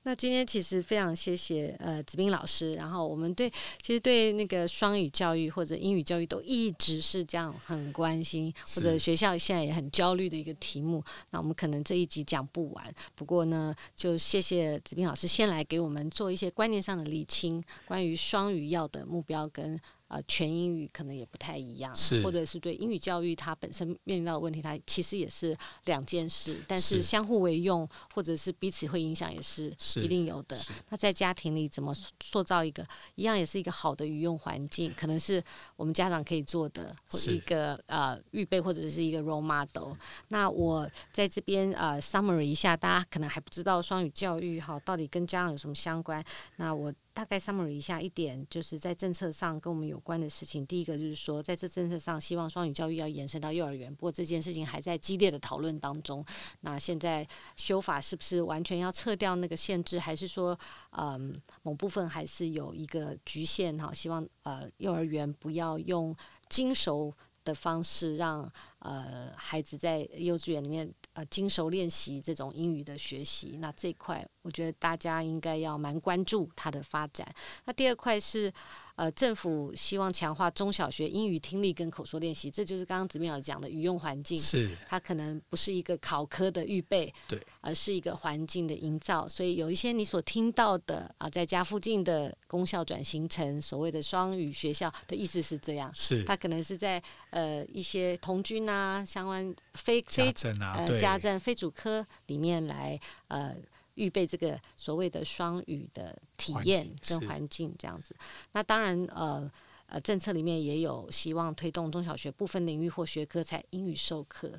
[0.09, 3.51] 那今天其实非常谢谢呃子斌老师，然后我们对
[3.83, 11.05] 其实对那个双语教育或者英语教育都一直是这样很关心，或者学校现在也很焦虑的一个题目。
[11.31, 19.79] 那我们可能这一集讲不完，不过呢，就谢谢子斌老师先来给我们做一些观念上的理清，关于双语要的目标跟。
[20.09, 30.59] 呃，全英语可能也不太一样，是或者是对英语教育它本身面临到的问题，它其实也是两件事，但是相互为用，或者是彼此会影响，也是一定有的。
[30.89, 32.87] 那在家庭里怎么塑造一个
[33.17, 35.45] 一样也是一个好的语用环境，可能是
[35.77, 39.93] 我们家长可以做的，或者一个呃预备或者是一个 role model。
[40.29, 46.25] 那我在这边呃 summary 一下，大家可能还不知道双语教育哈到底跟家长有什么相关。
[46.57, 46.91] 那我。
[47.19, 50.65] 大概 summary 一下一点，就是在政策上跟我们有关的事情。
[50.65, 53.93] 第一个就是说，在这政策上，希望双语教育要延伸到幼儿园。
[53.93, 56.25] 不过这件事情还在激烈的讨论当中。
[56.61, 60.57] 那现在修法是不是完全要撤掉那个限制，还是说，
[60.93, 63.77] 嗯，某部分还是有一个局限？
[63.77, 66.15] 哈，希望呃幼儿园不要用
[66.49, 67.13] 精熟
[67.43, 68.49] 的方式让
[68.79, 70.89] 呃孩子在幼稚园里面。
[71.19, 77.27] 呃，精熟练习这种英语的学习，那这一块我觉得大家应该要蛮关注它的发展。
[77.65, 78.53] 那第二块是。
[78.99, 84.37] 呃，政府希望强化中小学英语听力跟口说练习，这就是刚刚子彬老师讲的语用环境。
[84.37, 89.29] 是，它可能不是一个考科的预备，对，而是一个环境的营造。
[89.29, 95.89] 所以有一些你所听到的啊、呃，在家附近的公校转型成所谓的双语学校的意思是这样。
[95.95, 100.35] 是，它可能是在呃一些童军啊相关非非
[100.77, 103.55] 呃家政非主科里面来呃。
[103.99, 108.15] 预备这个所谓的双语的体验跟环境这样子，
[108.53, 109.51] 那当然呃
[109.87, 114.53] 呃政策里面也有希望推动中小学部分领域或学科才英语授课。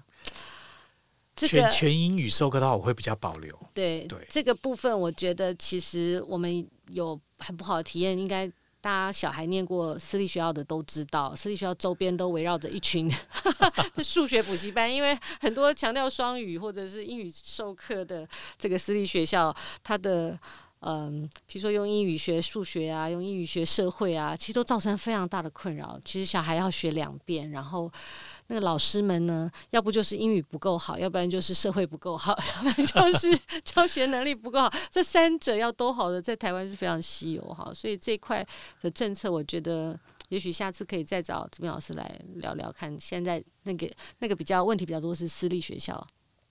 [1.36, 3.58] 这个、全全英语授课的话，我会比较保留。
[3.74, 8.52] 对对，这个部分我觉得其实我们有很不好的体验，应该。
[8.82, 13.12] 大家小孩念过私立学校的都知道，私立学校周边都围绕着一群
[14.04, 18.28] 数学补习班，因为很多强调双语或者是英语授课的
[18.58, 19.54] 这个私立学校，
[19.84, 20.40] 它的
[20.82, 26.00] 嗯，比如说用英语学数学啊，用英语学社会啊，其实都造成非常大的困扰。
[26.04, 27.92] 其实小孩要学两遍，然后。
[28.52, 34.74] 那个老师们呢，要不就是英语不够好，要不然就是社会不够好， 要不然就是 教学能力不够好。
[34.90, 37.72] 这三者要都好的，在台湾是非常稀有哈。
[37.72, 38.44] 所以这一块
[38.82, 39.96] 的政策，我觉得
[40.30, 43.00] 也许下次可以再找子彬老师来聊聊看。
[43.00, 46.04] 现在那个那个比较问题比较多是私立学校，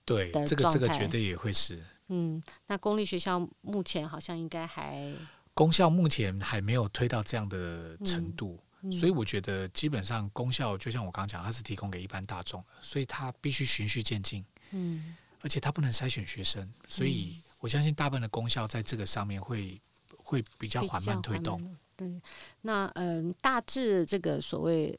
[0.05, 1.83] 对，这个这个绝对也会是。
[2.09, 5.11] 嗯，那公立学校目前好像应该还，
[5.53, 8.59] 公校目前还没有推到这样的程度。
[8.61, 14.41] 嗯所以我觉得，基本上公校就像我刚刚讲，它是提供给一般大众的，所以它必须循序渐进。
[14.71, 19.77] 嗯，而且它不能筛选学生，所以我相信大部分的公校在这个上面会
[20.15, 21.61] 会比较缓慢推动。
[21.97, 22.21] 对，
[22.61, 24.97] 那嗯，大致这个所谓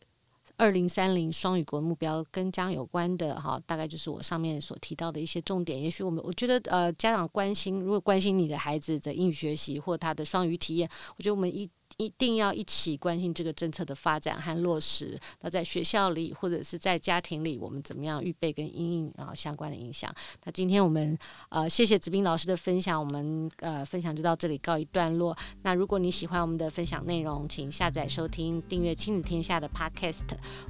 [0.61, 5.81] 二零三零双语国目标跟家有关的哈，大概就是我上面所提到的一些重点。
[5.81, 10.87] 也许我们我觉得呃，家长关心，如果关心你的孩子的英语学习或他的双语体验，
[11.17, 11.67] 我觉得我们一。
[12.01, 15.21] 一定要一起关心这个政策的发展和落实。
[15.43, 20.11] 那在学校里或者是在家庭里，我们怎么样预备跟因应啊相关的影响？
[20.45, 21.17] 那今天我们
[21.51, 25.37] 呃谢谢子斌老师的分享，我们呃分享就到这里告一段落。
[25.61, 30.23] 那如果你喜欢我们的分享内容，请下载收听、订阅亲子天下的 Podcast，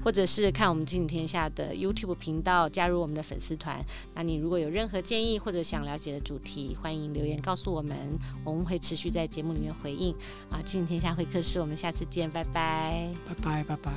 [0.04, 3.84] 或者是看我们亲子天下的 YouTube 频道，加入我们的粉丝团。
[4.16, 10.12] 那你如果有任何建议或者想了解的主题，欢迎留言告诉我们，我们会持续在节目里面回应。
[10.50, 13.12] 啊，亲子天下会客室我们下次见拜拜。
[13.28, 13.92] 拜拜拜拜。